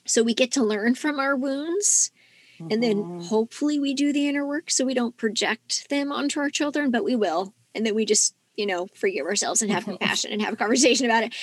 [0.05, 2.11] so we get to learn from our wounds
[2.59, 2.71] mm-hmm.
[2.71, 3.19] and then mm-hmm.
[3.21, 7.03] hopefully we do the inner work so we don't project them onto our children but
[7.03, 10.53] we will and then we just you know forgive ourselves and have compassion and have
[10.53, 11.33] a conversation about it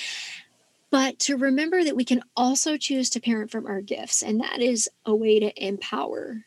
[0.91, 4.61] but to remember that we can also choose to parent from our gifts and that
[4.61, 6.45] is a way to empower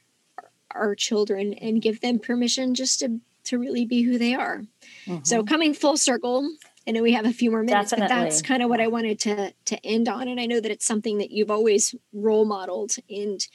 [0.71, 4.63] our children and give them permission just to to really be who they are.
[5.05, 5.23] Mm-hmm.
[5.23, 6.49] So coming full circle,
[6.87, 8.15] I know we have a few more minutes, Definitely.
[8.15, 10.27] but that's kind of what I wanted to to end on.
[10.27, 13.45] And I know that it's something that you've always role modeled, and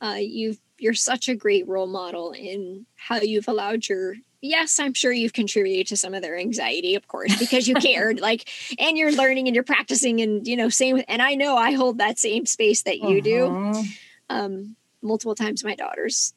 [0.00, 4.94] uh, you've you're such a great role model in how you've allowed your yes i'm
[4.94, 8.48] sure you've contributed to some of their anxiety of course because you cared like
[8.78, 11.72] and you're learning and you're practicing and you know same with and i know i
[11.72, 13.72] hold that same space that you uh-huh.
[13.72, 13.84] do
[14.28, 16.34] um multiple times my daughters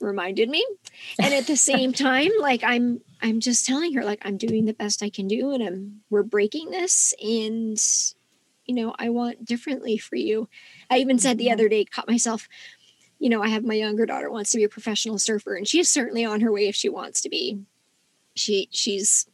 [0.00, 0.64] reminded me
[1.20, 4.74] and at the same time like i'm i'm just telling her like i'm doing the
[4.74, 7.78] best i can do and i'm we're breaking this and
[8.64, 10.48] you know i want differently for you
[10.90, 11.52] i even said the mm-hmm.
[11.54, 12.48] other day caught myself
[13.18, 15.90] you know i have my younger daughter wants to be a professional surfer and she's
[15.90, 17.60] certainly on her way if she wants to be
[18.34, 19.28] she she's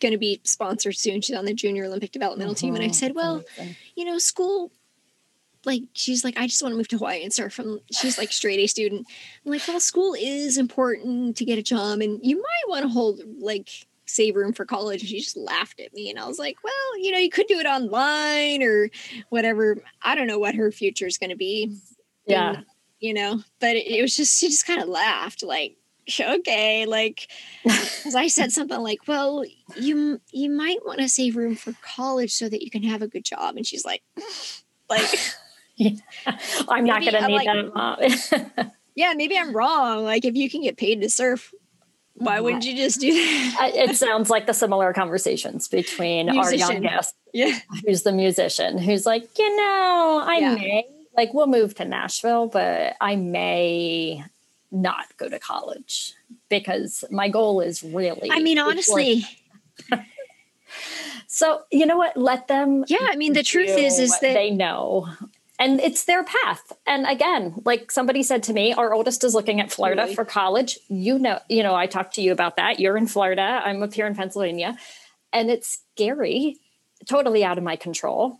[0.00, 2.94] going to be sponsored soon she's on the junior olympic developmental team and i uh-huh.
[2.94, 3.42] said well
[3.94, 4.70] you know school
[5.66, 8.32] like she's like, I just want to move to Hawaii and start from she's like
[8.32, 9.06] straight A student.
[9.44, 12.88] I'm like, well, school is important to get a job, and you might want to
[12.88, 13.68] hold like
[14.06, 15.00] save room for college.
[15.00, 17.46] And she just laughed at me, and I was like, well, you know, you could
[17.46, 18.90] do it online or
[19.30, 19.76] whatever.
[20.02, 21.76] I don't know what her future is going to be.
[22.26, 22.66] Yeah, and,
[23.00, 25.76] you know, but it, it was just she just kind of laughed like
[26.20, 27.30] okay like
[27.64, 29.42] because i said something like well
[29.76, 33.08] you you might want to save room for college so that you can have a
[33.08, 34.02] good job and she's like
[34.90, 35.08] like
[35.76, 35.90] yeah.
[36.68, 38.72] I'm not going to need like, that.
[38.94, 40.04] yeah, maybe I'm wrong.
[40.04, 41.52] Like, if you can get paid to surf,
[42.14, 42.76] why wouldn't mm-hmm.
[42.76, 43.72] you just do that?
[43.74, 46.62] it sounds like the similar conversations between musician.
[46.62, 47.58] our young guest, yeah.
[47.84, 50.54] who's the musician, who's like, you know, I yeah.
[50.54, 54.24] may, like, we'll move to Nashville, but I may
[54.70, 56.14] not go to college
[56.48, 58.30] because my goal is really.
[58.30, 59.24] I mean, honestly.
[61.26, 62.16] so you know what?
[62.16, 62.84] Let them.
[62.88, 65.08] Yeah, I mean, the truth is, is that they know
[65.58, 66.72] and it's their path.
[66.86, 70.14] And again like somebody said to me our oldest is looking at florida really?
[70.14, 70.78] for college.
[70.88, 72.80] You know you know i talked to you about that.
[72.80, 73.62] You're in florida.
[73.64, 74.76] I'm up here in pennsylvania.
[75.32, 76.58] And it's scary
[77.06, 78.38] totally out of my control.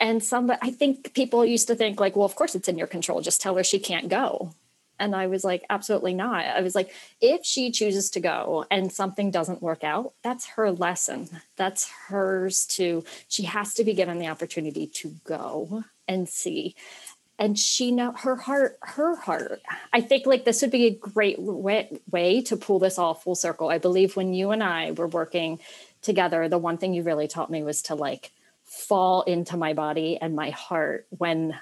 [0.00, 2.88] And some i think people used to think like well of course it's in your
[2.88, 3.20] control.
[3.20, 4.54] Just tell her she can't go.
[4.98, 6.44] And i was like absolutely not.
[6.44, 10.72] I was like if she chooses to go and something doesn't work out that's her
[10.72, 11.28] lesson.
[11.56, 16.74] That's hers to she has to be given the opportunity to go and see.
[17.38, 19.60] And she know her heart her heart
[19.92, 23.34] i think like this would be a great way, way to pull this all full
[23.34, 23.68] circle.
[23.68, 25.58] I believe when you and i were working
[26.00, 28.32] together the one thing you really taught me was to like
[28.64, 31.58] fall into my body and my heart when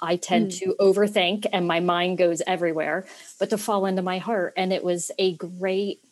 [0.00, 0.58] i tend mm.
[0.58, 3.06] to overthink and my mind goes everywhere
[3.38, 4.52] but to fall into my heart.
[4.56, 6.04] And it was a great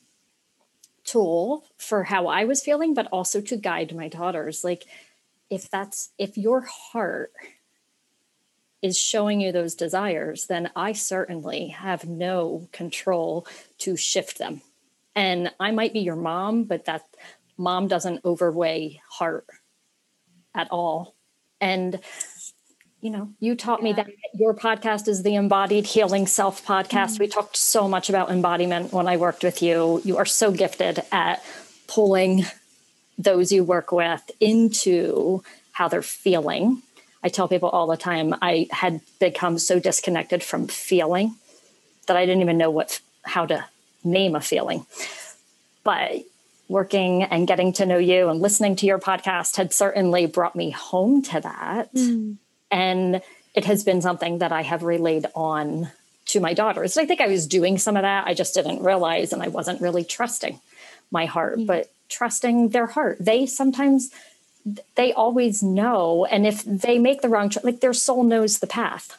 [1.05, 4.65] tool for how i was feeling but also to guide my daughters.
[4.65, 4.87] Like
[5.51, 7.33] if that's if your heart
[8.83, 13.47] is showing you those desires, then I certainly have no control
[13.79, 14.63] to shift them.
[15.15, 17.03] And I might be your mom, but that
[17.59, 19.47] mom doesn't overweigh heart
[20.55, 21.15] at all.
[21.61, 22.01] And
[23.03, 23.85] you know, you taught yeah.
[23.85, 27.13] me that your podcast is the Embodied Healing Self podcast.
[27.13, 27.23] Mm-hmm.
[27.23, 30.03] We talked so much about embodiment when I worked with you.
[30.05, 31.43] You are so gifted at
[31.87, 32.45] pulling
[33.23, 35.43] those you work with into
[35.73, 36.83] how they're feeling.
[37.23, 41.37] I tell people all the time I had become so disconnected from feeling
[42.07, 43.64] that I didn't even know what how to
[44.03, 44.87] name a feeling.
[45.85, 46.25] But
[46.68, 50.71] working and getting to know you and listening to your podcast had certainly brought me
[50.71, 51.93] home to that.
[51.93, 52.37] Mm.
[52.71, 53.23] And
[53.55, 55.91] it has been something that I have relayed on
[56.27, 56.97] to my daughters.
[56.97, 58.27] I think I was doing some of that.
[58.27, 60.61] I just didn't realize and I wasn't really trusting
[61.11, 61.66] my heart, mm.
[61.66, 63.17] but trusting their heart.
[63.21, 64.11] They sometimes
[64.97, 68.67] they always know and if they make the wrong choice like their soul knows the
[68.67, 69.17] path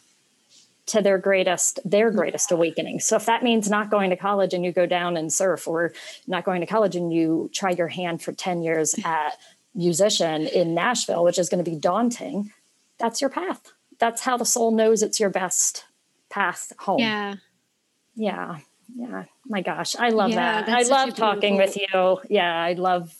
[0.85, 2.99] to their greatest their greatest awakening.
[2.99, 5.93] So if that means not going to college and you go down and surf or
[6.27, 9.37] not going to college and you try your hand for 10 years at
[9.73, 12.51] musician in nashville which is going to be daunting
[12.99, 13.71] that's your path.
[13.97, 15.85] That's how the soul knows it's your best
[16.29, 16.99] path home.
[16.99, 17.35] Yeah.
[18.15, 18.59] Yeah
[18.95, 23.13] yeah my gosh i love yeah, that i love talking with you yeah i love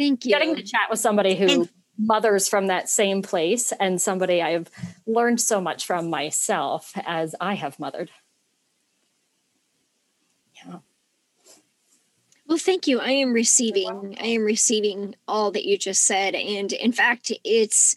[0.00, 0.30] Thank you.
[0.30, 4.70] Getting to chat with somebody who and- mothers from that same place and somebody I've
[5.06, 8.10] learned so much from myself as I have mothered.
[10.54, 10.78] Yeah.
[12.46, 12.98] Well, thank you.
[12.98, 14.16] I am receiving.
[14.18, 17.94] I am receiving all that you just said, and in fact, it's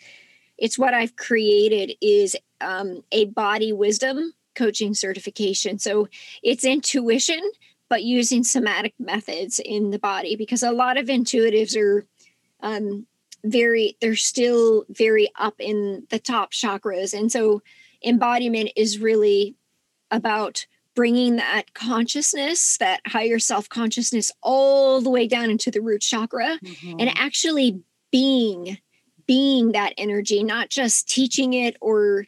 [0.57, 5.79] it's what I've created is um, a body wisdom coaching certification.
[5.79, 6.07] So
[6.41, 7.41] it's intuition
[7.93, 12.07] but using somatic methods in the body because a lot of intuitives are
[12.61, 13.05] um,
[13.43, 17.61] very they're still very up in the top chakras and so
[18.03, 19.55] embodiment is really
[20.09, 26.01] about bringing that consciousness that higher self consciousness all the way down into the root
[26.01, 26.99] chakra mm-hmm.
[26.99, 27.79] and actually
[28.11, 28.77] being
[29.27, 32.25] being that energy not just teaching it or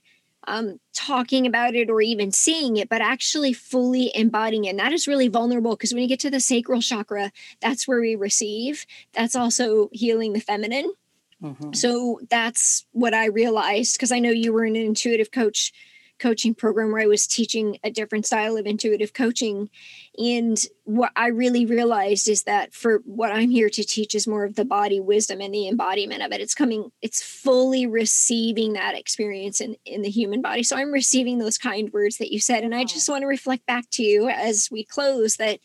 [0.48, 4.70] um, talking about it or even seeing it, but actually fully embodying it.
[4.70, 7.32] And that is really vulnerable because when you get to the sacral chakra,
[7.62, 8.86] that's where we receive.
[9.14, 10.93] That's also healing the feminine.
[11.41, 11.74] Mm-hmm.
[11.74, 15.74] So that's what I realized because I know you were an intuitive coach
[16.20, 19.70] coaching program where I was teaching a different style of intuitive coaching.
[20.18, 24.45] And what I really realized is that for what I'm here to teach is more
[24.45, 26.41] of the body wisdom and the embodiment of it.
[26.41, 30.63] It's coming, it's fully receiving that experience in, in the human body.
[30.63, 32.63] So I'm receiving those kind words that you said.
[32.63, 35.59] And I just want to reflect back to you as we close that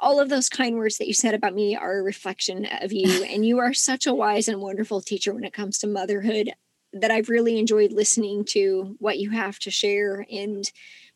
[0.00, 3.24] all of those kind words that you said about me are a reflection of you.
[3.28, 6.50] And you are such a wise and wonderful teacher when it comes to motherhood
[6.92, 10.26] that I've really enjoyed listening to what you have to share.
[10.30, 10.70] And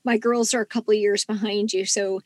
[0.05, 1.85] my girls are a couple years behind you.
[1.85, 2.21] So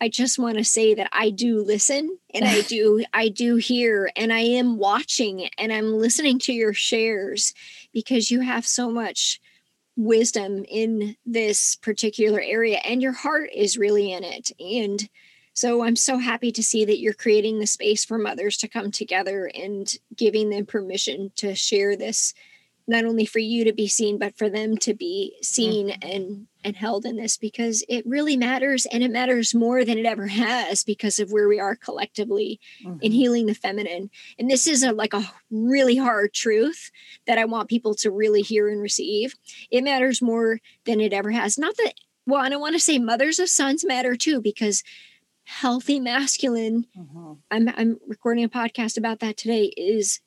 [0.00, 4.10] I just want to say that I do listen and I do I do hear
[4.16, 7.54] and I am watching and I'm listening to your shares
[7.92, 9.40] because you have so much
[9.96, 15.08] wisdom in this particular area and your heart is really in it and
[15.56, 18.90] so I'm so happy to see that you're creating the space for mothers to come
[18.90, 22.34] together and giving them permission to share this
[22.86, 26.10] not only for you to be seen but for them to be seen mm-hmm.
[26.10, 30.06] and and held in this because it really matters and it matters more than it
[30.06, 32.98] ever has because of where we are collectively mm-hmm.
[33.02, 36.90] in healing the feminine and this is a like a really hard truth
[37.26, 39.34] that i want people to really hear and receive
[39.70, 41.94] it matters more than it ever has not that
[42.26, 44.82] well and i want to say mothers of sons matter too because
[45.46, 47.32] healthy masculine mm-hmm.
[47.50, 50.20] I'm, I'm recording a podcast about that today is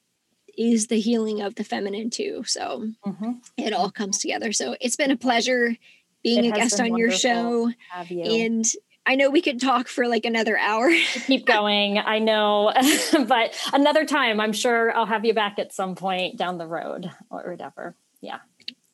[0.58, 2.43] is the healing of the feminine too.
[2.45, 3.32] So mm-hmm.
[3.58, 4.51] it all comes together.
[4.51, 5.76] So it's been a pleasure
[6.24, 7.72] being it a guest on your show.
[8.10, 8.24] You.
[8.24, 8.66] And
[9.05, 10.89] I know we could talk for like another hour.
[11.28, 11.97] Keep going.
[11.97, 12.74] I know.
[13.28, 17.10] but another time, I'm sure I'll have you back at some point down the road
[17.30, 17.95] or whatever.
[18.20, 18.39] Yeah.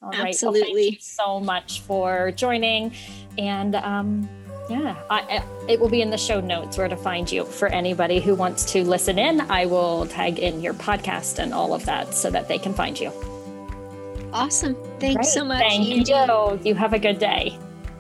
[0.02, 0.28] All right.
[0.28, 0.62] Absolutely.
[0.62, 2.94] Well, thank you so much for joining.
[3.38, 4.30] And um,
[4.70, 8.20] yeah, I, it will be in the show notes where to find you for anybody
[8.20, 9.42] who wants to listen in.
[9.42, 13.00] I will tag in your podcast and all of that so that they can find
[13.00, 13.12] you.
[14.32, 14.76] Awesome.
[15.00, 15.60] Thanks so much.
[15.60, 16.60] Thank you.
[16.64, 17.58] You have a good day.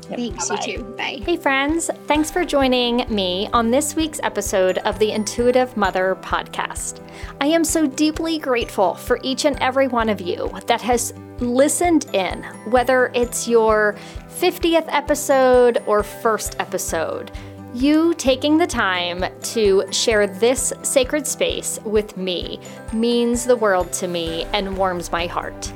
[0.09, 0.65] Yep, Thanks, bye-bye.
[0.65, 0.83] you too.
[0.83, 1.19] Bye.
[1.25, 1.89] Hey, friends.
[2.07, 6.99] Thanks for joining me on this week's episode of the Intuitive Mother podcast.
[7.41, 12.05] I am so deeply grateful for each and every one of you that has listened
[12.13, 13.95] in, whether it's your
[14.39, 17.31] 50th episode or first episode.
[17.73, 22.59] You taking the time to share this sacred space with me
[22.93, 25.73] means the world to me and warms my heart.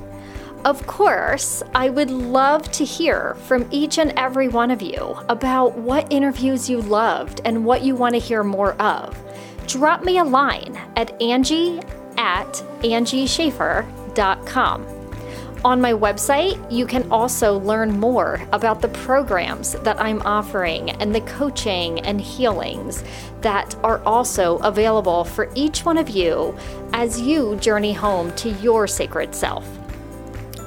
[0.68, 5.78] Of course, I would love to hear from each and every one of you about
[5.78, 9.18] what interviews you loved and what you want to hear more of.
[9.66, 11.80] Drop me a line at angie
[12.18, 12.52] at
[12.82, 14.86] angieschaffer.com.
[15.64, 21.16] On my website, you can also learn more about the programs that I'm offering and
[21.16, 23.06] the coaching and healings
[23.40, 26.54] that are also available for each one of you
[26.92, 29.77] as you journey home to your sacred self.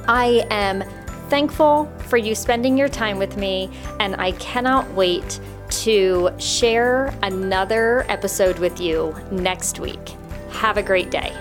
[0.07, 0.83] I am
[1.29, 5.39] thankful for you spending your time with me, and I cannot wait
[5.69, 10.15] to share another episode with you next week.
[10.51, 11.33] Have a great day.